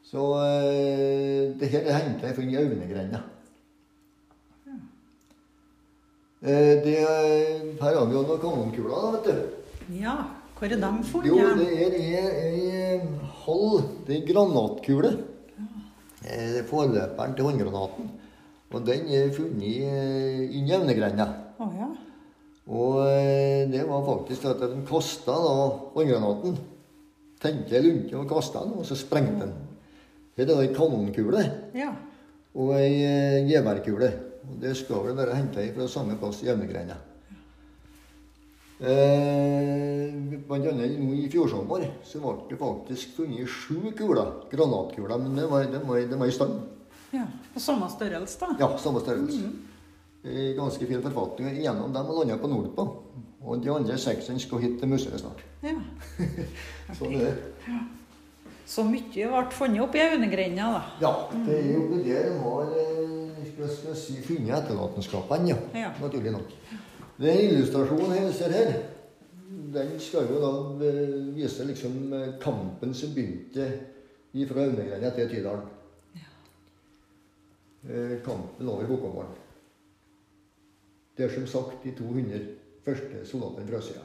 Så 0.05 0.27
eh, 0.41 1.55
det 1.61 1.71
her 1.73 1.89
henta 1.97 2.29
jeg 2.29 2.37
fra 2.37 2.45
Aune-grenda. 2.61 3.23
Eh, 4.67 4.83
det, 6.45 6.97
her 7.81 7.95
har 7.97 8.07
vi 8.09 8.15
jo 8.17 8.23
noen 8.25 8.41
kanonkuler, 8.43 8.95
da, 8.95 9.13
vet 9.15 9.29
du. 9.29 9.95
Ja. 10.01 10.17
Hvor 10.55 10.71
er 10.71 10.81
de 10.81 10.91
funnet? 11.09 11.29
Jo, 11.29 11.49
det 11.59 11.71
er 11.85 11.95
ei 12.41 12.99
halv 13.45 13.89
Det 14.07 14.17
er 14.21 14.27
granatkule. 14.29 15.11
Ja. 15.59 15.65
Er 16.37 16.63
forløperen 16.69 17.35
til 17.37 17.45
håndgranaten. 17.49 18.11
Og 18.75 18.87
den 18.87 19.09
er 19.13 19.33
funnet 19.35 19.63
i 19.63 19.75
inni 20.59 20.73
Aune-grenda. 20.75 21.27
Ja. 21.61 21.89
Og 22.65 23.01
eh, 23.07 23.67
det 23.71 23.83
var 23.89 24.07
faktisk 24.07 24.47
at 24.49 24.63
de 24.63 24.81
kasta 24.89 25.35
håndgranaten. 25.95 26.57
Tente 27.43 27.83
lunte 27.85 28.17
og 28.17 28.29
kasta 28.31 28.63
den, 28.65 28.79
og 28.81 28.87
så 28.89 28.97
sprengte 28.97 29.45
den. 29.45 29.55
Det 30.35 30.49
er 30.49 30.63
ei 30.63 30.73
kanonkule 30.75 31.43
Ja. 31.77 31.93
og 32.55 32.73
ei 32.79 33.03
eh, 33.05 33.45
geværkule. 33.51 34.13
Og 34.45 34.61
det 34.61 34.75
skal 34.77 35.05
vel 35.07 35.17
være 35.17 35.37
henta 35.39 35.65
fra 35.75 35.89
samme 35.89 36.17
plass 36.21 36.43
i 36.45 36.51
Aune-grenda. 36.53 36.97
Eh, 38.85 40.11
blant 40.49 40.67
annet 40.69 40.97
nå 40.99 41.13
i 41.15 41.29
fjor 41.31 41.47
sommer 41.49 41.85
så 42.05 42.19
ble 42.21 42.35
det 42.51 42.59
faktisk 42.59 43.15
funnet 43.17 43.49
sju 43.49 43.93
kuler, 43.97 44.33
granatkuler, 44.51 45.21
men 45.23 45.39
de 45.39 45.47
var, 45.49 45.69
de 45.71 45.81
var, 45.87 46.01
de 46.11 46.19
var 46.21 46.29
i 46.29 46.35
stand. 46.35 46.59
Ja, 47.15 47.25
og 47.55 47.63
Samme 47.63 47.89
størrelse, 47.93 48.41
da? 48.41 48.51
Ja, 48.59 48.69
samme 48.83 49.01
størrelse. 49.01 49.53
I 50.25 50.53
ganske 50.57 50.87
fin 50.89 51.03
forfatning. 51.05 51.61
Gjennom 51.63 51.93
dem 51.95 52.11
og 52.11 52.23
landa 52.23 52.39
på 52.41 52.49
Nordpå. 52.51 52.87
Og 53.45 53.61
de 53.63 53.71
andre 53.71 53.97
seksene 54.01 54.41
skal 54.41 54.63
hit 54.65 54.79
til 54.81 54.89
museet 54.91 55.21
snart. 55.21 55.43
Ja. 55.63 55.77
Sånn 56.99 57.15
er 57.21 57.29
det. 57.29 57.83
Så 58.67 58.83
mye 58.89 59.05
ble 59.13 59.43
funnet 59.53 59.85
opp 59.85 59.95
i 59.95 60.03
Aunegrenda, 60.03 60.71
da. 60.73 60.83
Ja, 61.05 61.13
det 61.45 61.59
er 61.61 61.71
jo 61.77 61.85
det 61.93 62.01
der 62.09 62.31
de 62.33 62.39
har 62.41 62.73
eh, 63.61 63.95
si, 63.97 64.17
funnet 64.23 64.57
etterlatenskapene, 64.59 65.49
ja. 65.51 65.57
Ja. 65.75 65.93
Naturlig 66.01 66.33
nok. 66.35 66.51
Den 67.19 67.41
illustrasjonen 67.45 68.17
jeg 68.17 68.35
ser 68.35 68.55
her, 68.55 68.73
den 69.75 69.95
skal 70.03 70.29
jo 70.31 70.41
da 70.43 70.53
eh, 70.89 71.15
vise 71.37 71.67
liksom 71.69 72.13
eh, 72.13 72.35
kampen 72.43 72.95
som 72.95 73.15
begynte 73.15 73.69
fra 74.49 74.65
Aunegrenda 74.67 75.13
til 75.15 75.31
Tydalen. 75.31 75.69
Ja. 76.19 76.31
Kampen 78.25 78.69
over 78.69 78.89
Bukkåmaren. 78.89 79.37
Det 81.15 81.29
er 81.29 81.35
som 81.37 81.47
sagt 81.47 81.85
de 81.85 81.93
200 81.95 82.41
første 82.85 83.23
soldatene 83.29 83.69
fra 83.69 83.81
sida. 83.85 84.03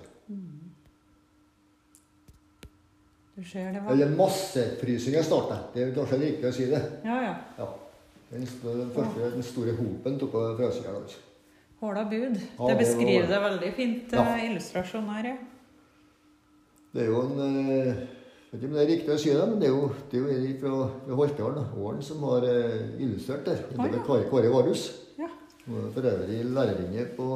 Du 3.39 3.43
ser 3.47 3.71
det 3.73 3.81
var 3.81 3.91
Eller 3.91 4.15
massefrysinga 4.15 5.23
starta. 5.23 5.57
Det 5.73 5.83
er 5.83 5.93
kanskje 5.95 6.19
riktig 6.21 6.49
å 6.49 6.53
si 6.53 6.65
det. 6.69 6.81
Ja, 7.07 7.21
ja. 7.23 7.35
Ja. 7.57 7.67
Den, 8.29 8.45
første, 8.93 9.31
den 9.33 9.43
store 9.43 9.73
hopen 9.79 10.19
tok 10.21 10.31
på 10.35 10.41
frøsida. 10.59 10.91
Altså. 10.99 11.17
Håla 11.79 12.03
bud. 12.11 12.35
Det 12.67 12.75
beskriver 12.77 13.27
det 13.31 13.39
veldig 13.41 13.71
fint, 13.77 14.13
Ja. 14.13 14.25
eh, 14.35 14.45
illustrasjon 14.51 15.07
her, 15.09 15.25
ja. 15.31 15.37
Det 16.93 17.01
er 17.03 17.07
jo 17.07 17.21
en 17.21 17.39
eh, 17.39 17.95
Jeg 18.51 18.57
vet 18.57 18.63
ikke 18.63 18.67
om 18.67 18.73
det 18.77 18.81
er 18.83 18.91
riktig 18.95 19.13
å 19.13 19.17
si 19.21 19.29
det, 19.29 19.47
men 19.49 19.59
det 19.61 19.67
er 19.67 19.73
jo, 19.75 19.89
det 20.11 20.19
er 20.19 20.47
jo 20.47 20.53
fra, 20.61 20.77
fra 21.05 21.15
Holtdalen, 21.19 21.55
da, 21.59 21.81
Ålen, 21.85 22.01
som 22.01 22.23
har 22.25 22.45
eh, 22.49 22.95
illustrert 22.99 23.45
det. 23.45 23.57
Det 23.69 23.79
er 23.79 23.93
ja. 23.97 24.03
Kåre, 24.07 24.23
Kåre 24.29 24.49
Varhus. 24.53 24.87
Ja. 25.19 25.27
For 25.65 26.01
øvrig 26.01 26.39
lærerinne 26.49 27.05
på 27.17 27.27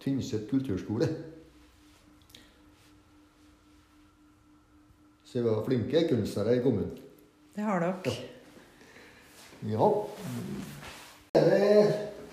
Tynset 0.00 0.46
kulturskole. 0.50 1.08
Så 5.24 5.38
vi 5.38 5.44
var 5.48 5.64
flinke 5.64 6.08
kunstnere 6.08 6.56
i 6.56 6.62
kommunen. 6.64 6.96
Det 7.56 7.62
har 7.64 7.80
dere. 7.80 7.94
Ja. 8.06 8.41
Er 11.38 11.46
det 11.48 11.68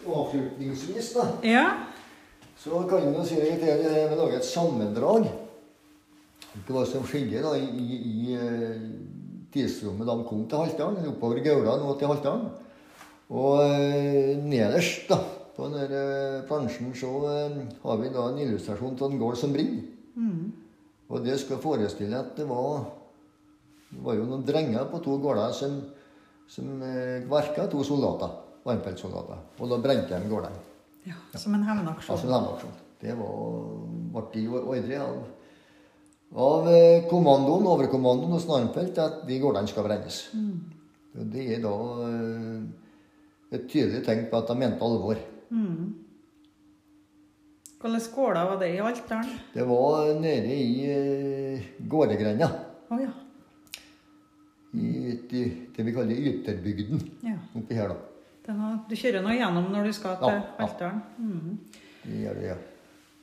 avslutningsvis, 0.10 1.14
da? 1.14 1.28
Ja. 1.46 1.66
Så 2.60 2.82
kan 2.90 3.06
jo 3.14 3.24
si 3.24 3.38
at 3.40 3.62
eh, 3.64 4.10
vi 4.10 4.18
lager 4.18 4.40
et 4.40 4.48
sammendrag. 4.48 5.30
Ikke 6.58 6.74
Hva 6.76 6.84
som 6.90 7.06
skjedde 7.08 7.44
da 7.46 7.54
i, 7.56 8.00
i, 8.00 8.34
eh, 8.36 8.82
tidsrommet 9.54 10.10
de 10.10 10.16
kom 10.28 10.42
til 10.50 10.64
Haltdalen, 10.64 11.06
oppover 11.14 11.40
Gaula 11.46 11.78
og 11.78 12.00
til 12.00 12.12
Haltdalen. 12.12 12.50
Og 13.30 13.62
eh, 13.62 14.34
nederst 14.42 15.06
da, 15.12 15.20
på 15.56 15.70
denne 15.70 15.86
eh, 15.86 16.42
plansjen 16.50 16.92
så 16.98 17.14
eh, 17.30 17.60
har 17.84 18.02
vi 18.02 18.12
da 18.14 18.26
en 18.32 18.42
illustrasjon 18.42 18.98
av 18.98 19.12
en 19.12 19.22
gård 19.22 19.38
som 19.38 19.54
brenner. 19.54 19.86
Og 21.10 21.24
det 21.26 21.40
skal 21.42 21.62
forestille 21.62 22.18
at 22.18 22.36
det 22.38 22.46
var, 22.50 22.84
det 23.94 24.02
var 24.06 24.18
jo 24.18 24.28
noen 24.28 24.46
drenger 24.46 24.90
på 24.92 25.00
to 25.06 25.16
gårder 25.22 25.54
som, 25.58 25.80
som 26.50 26.82
eh, 26.82 27.22
verka, 27.30 27.68
to 27.70 27.84
soldater, 27.86 28.32
varmfeltsoldater. 28.66 29.42
Og 29.60 29.70
da 29.72 29.78
brente 29.84 30.18
de 30.18 30.30
gårdene. 30.32 30.62
ja. 31.06 31.18
Som 31.38 31.54
en 31.56 31.64
hevnaksjon. 31.68 32.16
Ja, 32.16 32.22
som 32.22 32.30
en 32.30 32.36
hevnaksjon. 32.40 32.78
Det 33.00 33.14
var, 33.16 34.26
ble 34.34 34.42
ordre 34.60 34.98
av, 35.06 35.20
av 36.50 36.68
eh, 36.74 37.06
kommandoen, 37.10 37.70
overkommandoen 37.72 38.34
hos 38.36 38.48
Narmfelt 38.50 38.98
at 39.00 39.22
de 39.30 39.38
gårdene 39.40 39.70
skal 39.72 39.86
brennes. 39.88 40.18
Og 41.16 41.30
Det 41.34 41.46
er 41.56 41.62
da 41.64 41.76
eh, 42.10 42.60
et 43.56 43.70
tydelig 43.72 44.04
tegn 44.06 44.28
på 44.30 44.42
at 44.42 44.52
de 44.52 44.58
mente 44.60 44.84
alvor. 44.86 45.22
Hvilke 47.80 48.12
gårder 48.12 48.50
var 48.50 48.58
det 48.60 48.74
i 48.76 48.82
Altdalen? 48.84 49.38
Det 49.54 49.64
var 49.70 50.10
nede 50.20 50.56
i 50.60 50.74
eh, 50.92 51.70
Gårdegrenda. 51.88 52.50
Oh, 52.92 53.00
ja. 53.00 53.14
I 55.10 55.18
det, 55.32 55.84
vi 55.86 55.94
kaller 55.96 56.26
ytterbygden 56.32 57.04
ja. 57.26 57.36
oppi 57.58 57.78
her, 57.78 57.94
da. 57.94 57.98
Er 58.50 58.78
du 58.90 58.96
kjører 58.98 59.22
nå 59.26 59.36
gjennom 59.38 59.68
når 59.74 59.90
du 59.90 59.94
skal 59.94 60.18
til 60.22 60.34
Ja, 60.34 60.68
ja. 60.80 60.92
Mm. 61.20 61.58
Det 62.04 62.22
gjør 62.24 62.40
det, 62.40 62.48
ja. 62.50 62.58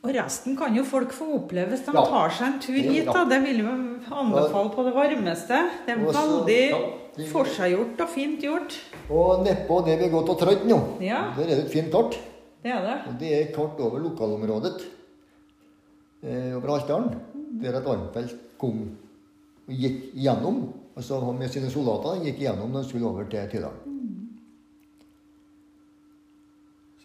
Og 0.07 0.12
resten 0.14 0.55
kan 0.59 0.77
jo 0.77 0.85
folk 0.87 1.11
få 1.14 1.27
oppleve 1.40 1.72
hvis 1.72 1.83
de 1.87 1.94
Ja. 1.96 2.05
tar 2.07 2.31
seg 2.31 2.46
en 2.46 2.61
tur 2.62 2.77
hit. 2.79 3.07
da. 3.07 3.25
Det 3.25 3.40
vil 3.42 3.59
jo 3.64 3.72
anbefale 4.14 4.70
på 4.70 4.85
det 4.87 4.94
varmeste. 4.94 5.59
Det 5.87 5.96
er 5.96 6.05
Også, 6.07 6.44
veldig 6.46 7.31
forseggjort 7.33 8.01
og 8.01 8.09
fint 8.09 8.40
gjort. 8.40 8.77
Og 9.11 9.42
nedpå 9.44 9.85
det 9.87 9.99
vi 9.99 10.05
har 10.05 10.12
gått 10.14 10.31
og 10.31 10.38
trødd 10.38 10.66
nå, 10.68 10.79
Ja. 11.03 11.33
der 11.37 11.42
er 11.42 11.46
det 11.57 11.64
et 11.66 11.72
fint 11.72 11.90
kart. 11.90 12.14
Det 12.62 12.70
er 12.70 12.83
det. 12.83 12.96
Og 13.09 13.18
Det 13.18 13.33
er 13.33 13.53
kart 13.55 13.81
over 13.81 13.99
lokalområdet 13.99 14.83
eh, 16.22 16.55
over 16.57 16.68
Haltdalen, 16.79 17.20
der 17.62 17.77
at 17.79 17.87
Arnfeldt 17.87 18.35
kom 18.59 18.96
og 19.68 19.75
gikk 19.75 20.12
gjennom, 20.14 20.72
altså 20.96 21.20
han 21.20 21.38
med 21.38 21.52
sine 21.52 21.70
soldater 21.72 22.24
gikk 22.24 22.40
igjennom 22.42 22.72
når 22.72 22.82
han 22.82 22.88
skulle 22.88 23.11
over 23.11 23.28
til 23.30 23.50
Tydalen. 23.52 23.92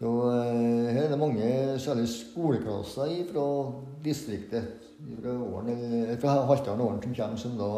Så 0.01 0.11
eh, 0.33 0.87
her 0.95 1.03
er 1.03 1.11
det 1.11 1.19
mange, 1.21 1.49
særlig 1.79 2.07
skoleklasser 2.09 3.11
fra 3.29 3.45
distriktet, 4.01 4.71
fra, 5.21 5.35
Åren, 5.37 6.17
fra 6.21 6.39
Haltdalen 6.49 6.81
og 6.81 6.87
Åren, 6.87 7.03
som 7.03 7.13
kommer, 7.19 7.37
som 7.37 7.57
da 7.59 7.71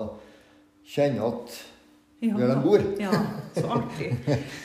kjenner 0.95 1.29
at 1.33 1.61
Ja, 2.23 2.37
Der 2.39 2.53
de 2.55 2.61
bor. 2.63 2.79
Ja, 2.99 3.09
så 3.51 3.65
artig. 3.67 4.13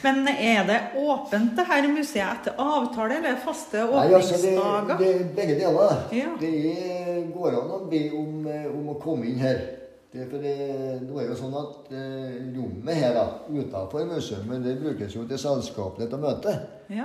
Men 0.05 0.29
er 0.29 0.61
det 0.69 0.77
åpent 0.95 1.57
det 1.59 1.65
her 1.67 1.89
museet 1.91 2.29
etter 2.37 2.55
avtale, 2.63 3.17
eller 3.19 3.41
faste 3.43 3.83
åpningsdager? 3.83 4.07
Nei, 4.07 4.21
altså 4.21 4.37
det, 4.39 5.01
det 5.01 5.09
er 5.09 5.25
begge 5.41 5.57
deler. 5.59 5.97
Ja. 6.15 6.37
Det 6.39 7.25
går 7.35 7.57
an 7.59 7.75
å 7.75 7.81
be 7.91 8.05
om, 8.15 8.47
eh, 8.47 8.69
om 8.71 8.93
å 8.95 8.97
komme 9.03 9.27
inn 9.27 9.43
her. 9.43 9.59
Det 10.19 10.25
er 10.25 10.31
for 10.33 10.43
det, 10.43 10.55
nå 11.07 11.19
er 11.23 11.29
jo 11.31 11.35
sånn 11.39 11.53
at 11.55 11.93
eh, 11.95 12.39
rommet 12.57 12.97
her 12.99 13.13
da, 13.15 13.23
utenfor 13.47 14.03
museet 14.11 14.49
det 14.65 14.73
brukes 14.81 15.15
jo 15.15 15.23
til 15.31 15.39
selskapelig 15.39 16.09
til 16.11 16.19
møte. 16.19 16.55
Ja. 16.91 17.05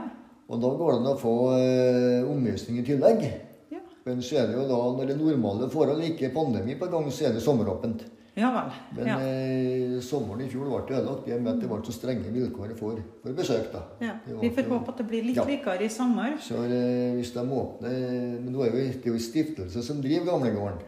Og 0.50 0.58
da 0.64 0.72
går 0.80 0.96
det 0.96 1.02
an 1.04 1.12
å 1.12 1.20
få 1.22 1.34
eh, 1.60 2.26
omvisning 2.26 2.80
i 2.82 2.86
tillegg. 2.88 3.22
Ja. 3.70 3.84
Men 4.08 4.24
så 4.26 4.40
er 4.42 4.48
det 4.50 4.58
jo 4.58 4.64
da, 4.66 4.80
når 4.98 5.12
det 5.12 5.14
er 5.14 5.22
normale 5.22 5.70
forhold, 5.70 6.02
ikke 6.08 6.32
pandemi 6.34 6.74
på 6.80 6.90
gang, 6.90 7.06
så 7.14 7.28
er 7.30 7.36
det 7.38 7.44
sommeråpent. 7.46 8.02
ja 8.36 8.50
vel. 8.56 8.72
Men 8.98 9.06
Ja. 9.12 9.18
eh, 9.22 10.00
sommeren 10.02 10.42
i 10.42 10.50
fjor 10.50 10.66
ble 10.72 10.80
det 10.88 10.98
ødelagt 11.04 11.28
i 11.30 11.36
og 11.36 11.42
med 11.46 11.52
at 11.54 11.60
det 11.62 11.70
ble 11.70 11.78
så 11.86 11.94
strenge 11.94 12.32
vilkår 12.34 12.74
for, 12.80 12.98
for 13.22 13.38
besøk. 13.38 13.68
da. 13.76 13.84
Ja. 14.02 14.16
Vi 14.42 14.50
får 14.50 14.72
håpe 14.74 14.90
at 14.90 14.98
det 15.04 15.08
blir 15.12 15.28
litt 15.28 15.38
Ja. 15.38 15.46
likere 15.46 15.86
i 15.86 15.90
sommer. 15.94 16.34
Så 16.42 16.64
eh, 16.66 17.14
hvis 17.14 17.30
de 17.38 17.46
åpner 17.46 18.40
Men 18.42 18.50
nå 18.56 18.66
er 18.66 18.72
jo, 18.74 18.88
det 18.90 19.06
er 19.06 19.14
jo 19.14 19.20
stiftelse 19.22 19.84
som 19.86 20.02
driver 20.02 20.32
gamlegården. 20.34 20.82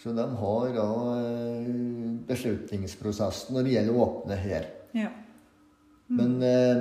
Så 0.00 0.12
de 0.16 0.24
har 0.40 0.70
da 0.72 0.86
eh, 1.20 1.66
beslutningsprosessen 2.30 3.52
når 3.56 3.66
det 3.66 3.74
gjelder 3.74 3.96
å 3.98 4.04
åpne 4.06 4.38
her. 4.40 4.68
Ja. 4.96 5.10
Men 6.08 6.38
eh, 6.42 6.80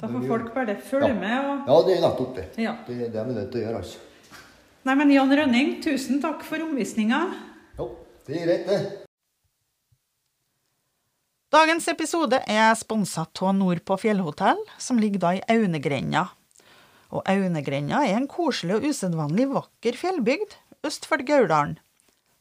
Da 0.00 0.10
får 0.10 0.26
folk 0.28 0.50
bare 0.54 0.74
følge 0.82 1.08
Ja. 1.12 1.14
med. 1.14 1.38
og... 1.38 1.68
Ja, 1.70 1.76
det 1.86 1.96
er 1.96 2.02
nettopp 2.02 2.34
det. 2.36 2.46
Ja. 2.58 2.74
Det 2.86 2.96
er 2.98 3.12
det 3.14 3.24
vi 3.28 3.34
er 3.34 3.38
nødt 3.40 3.52
til 3.52 3.60
å 3.60 3.64
gjøre, 3.66 3.82
altså. 3.84 3.98
Nei, 4.88 4.94
men 4.94 5.10
Jan 5.12 5.32
Rønning, 5.38 5.70
tusen 5.84 6.20
takk 6.22 6.42
for 6.46 6.62
omvisninga. 6.64 7.18
Jo, 7.78 7.88
det 8.26 8.36
er 8.40 8.46
greit, 8.46 8.66
det. 8.68 8.80
Dagens 11.52 11.86
episode 11.88 12.42
er 12.44 12.74
sponsa 12.76 13.24
av 13.40 13.54
Nord 13.56 13.80
på 13.88 13.96
fjellhotell, 14.02 14.58
som 14.78 14.98
ligger 15.00 15.22
da 15.22 15.30
i 15.38 15.42
Aunegrenda. 15.48 16.26
Og 17.14 17.22
Aunegrenda 17.24 18.02
er 18.04 18.18
en 18.18 18.26
koselig 18.28 18.76
og 18.76 18.88
usedvanlig 18.90 19.46
vakker 19.54 19.96
fjellbygd 19.96 20.58
øst 20.84 21.06
for 21.08 21.22
Gauldalen. 21.24 21.78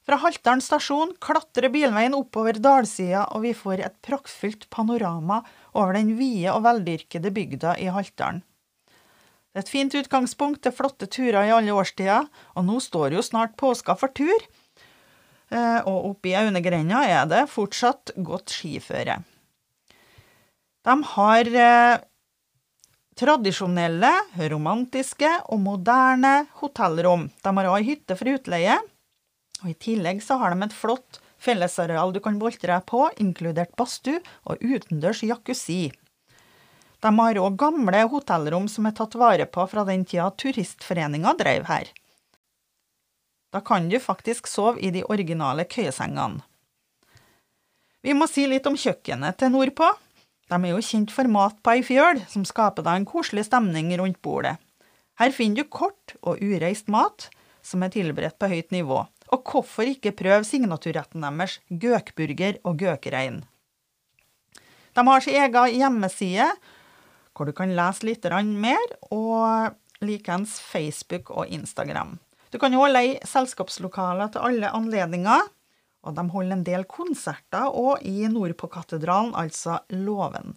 Fra 0.07 0.15
Haltdalen 0.23 0.61
stasjon 0.63 1.09
klatrer 1.19 1.67
bilveien 1.67 2.13
oppover 2.15 2.55
dalsida, 2.63 3.25
og 3.35 3.43
vi 3.43 3.51
får 3.51 3.81
et 3.83 3.97
praktfullt 4.07 4.69
panorama 4.71 5.41
over 5.73 5.97
den 5.97 6.13
vide 6.15 6.53
og 6.53 6.63
veldyrkede 6.63 7.33
bygda 7.35 7.75
i 7.83 7.89
Haltdalen. 7.91 8.39
Det 9.51 9.59
er 9.59 9.65
et 9.65 9.73
fint 9.73 9.97
utgangspunkt 9.99 10.61
til 10.63 10.75
flotte 10.75 11.09
turer 11.11 11.49
i 11.49 11.51
alle 11.51 11.75
årstider, 11.75 12.27
og 12.55 12.67
nå 12.69 12.79
står 12.79 13.17
jo 13.17 13.25
snart 13.25 13.57
påska 13.59 13.97
for 13.99 14.13
tur. 14.15 14.47
Eh, 15.51 15.79
og 15.83 16.13
oppi 16.13 16.35
Aunegrenda 16.39 17.03
er 17.03 17.27
det 17.27 17.47
fortsatt 17.51 18.15
godt 18.15 18.53
skiføre. 18.53 19.21
De 20.87 20.99
har 21.11 21.49
eh, 21.51 22.03
tradisjonelle, 23.19 24.13
romantiske 24.53 25.33
og 25.51 25.65
moderne 25.65 26.37
hotellrom. 26.61 27.27
De 27.43 27.59
har 27.59 27.73
òg 27.73 27.89
hytte 27.89 28.15
for 28.15 28.37
utleie. 28.37 28.77
Og 29.63 29.71
I 29.71 29.77
tillegg 29.81 30.21
så 30.23 30.37
har 30.41 30.53
de 30.53 30.65
et 30.65 30.75
flott 30.75 31.21
fellesareal 31.41 32.13
du 32.13 32.19
kan 32.23 32.39
boltre 32.41 32.69
deg 32.69 32.85
på, 32.89 33.05
inkludert 33.21 33.75
badstue 33.77 34.21
og 34.49 34.61
utendørs 34.61 35.23
jacuzzi. 35.25 35.91
De 37.01 37.11
har 37.13 37.39
òg 37.41 37.57
gamle 37.61 38.01
hotellrom 38.09 38.65
som 38.71 38.87
er 38.89 38.95
tatt 38.97 39.15
vare 39.19 39.45
på 39.45 39.65
fra 39.69 39.85
den 39.85 40.05
tida 40.05 40.31
Turistforeninga 40.33 41.35
drev 41.37 41.67
her. 41.69 41.91
Da 43.53 43.61
kan 43.61 43.87
du 43.89 43.99
faktisk 44.01 44.49
sove 44.49 44.81
i 44.81 44.89
de 44.91 45.03
originale 45.05 45.67
køyesengene. 45.69 46.41
Vi 48.01 48.13
må 48.13 48.27
si 48.29 48.45
litt 48.47 48.67
om 48.69 48.77
kjøkkenet 48.77 49.37
til 49.39 49.51
nordpå. 49.53 49.87
De 50.47 50.57
er 50.57 50.71
jo 50.71 50.83
kjent 50.85 51.11
for 51.11 51.27
mat 51.31 51.57
på 51.65 51.73
ei 51.75 51.81
fjøl, 51.83 52.21
som 52.31 52.45
skaper 52.47 52.85
da 52.85 52.93
en 52.95 53.07
koselig 53.07 53.47
stemning 53.49 53.89
rundt 53.99 54.21
bordet. 54.23 54.55
Her 55.19 55.33
finner 55.33 55.65
du 55.65 55.71
kort 55.73 56.13
og 56.21 56.39
ureist 56.39 56.87
mat, 56.93 57.27
som 57.65 57.83
er 57.83 57.91
tilberedt 57.91 58.37
på 58.39 58.49
høyt 58.51 58.71
nivå. 58.71 59.01
Og 59.33 59.43
hvorfor 59.43 59.89
ikke 59.89 60.15
prøve 60.15 60.45
signaturretten 60.47 61.25
deres, 61.25 61.59
gøkburger 61.69 62.59
og 62.63 62.77
gøkrein? 62.79 63.41
De 64.95 65.03
har 65.05 65.21
sin 65.21 65.37
egen 65.37 65.75
hjemmeside, 65.77 66.47
hvor 67.35 67.45
du 67.45 67.53
kan 67.53 67.75
lese 67.77 68.07
litt 68.07 68.25
mer, 68.57 68.81
og 69.11 69.75
likeens 70.01 70.59
Facebook 70.61 71.29
og 71.29 71.47
Instagram. 71.47 72.17
Du 72.49 72.57
kan 72.57 72.73
òg 72.73 72.89
leie 72.93 73.19
selskapslokaler 73.27 74.31
til 74.33 74.41
alle 74.41 74.71
anledninger, 74.73 75.49
og 76.07 76.15
de 76.15 76.23
holder 76.31 76.55
en 76.55 76.63
del 76.63 76.85
konserter 76.87 77.67
òg 77.67 78.05
i 78.07 78.29
Nordpåkatedralen, 78.31 79.35
altså 79.35 79.81
Låven. 79.91 80.55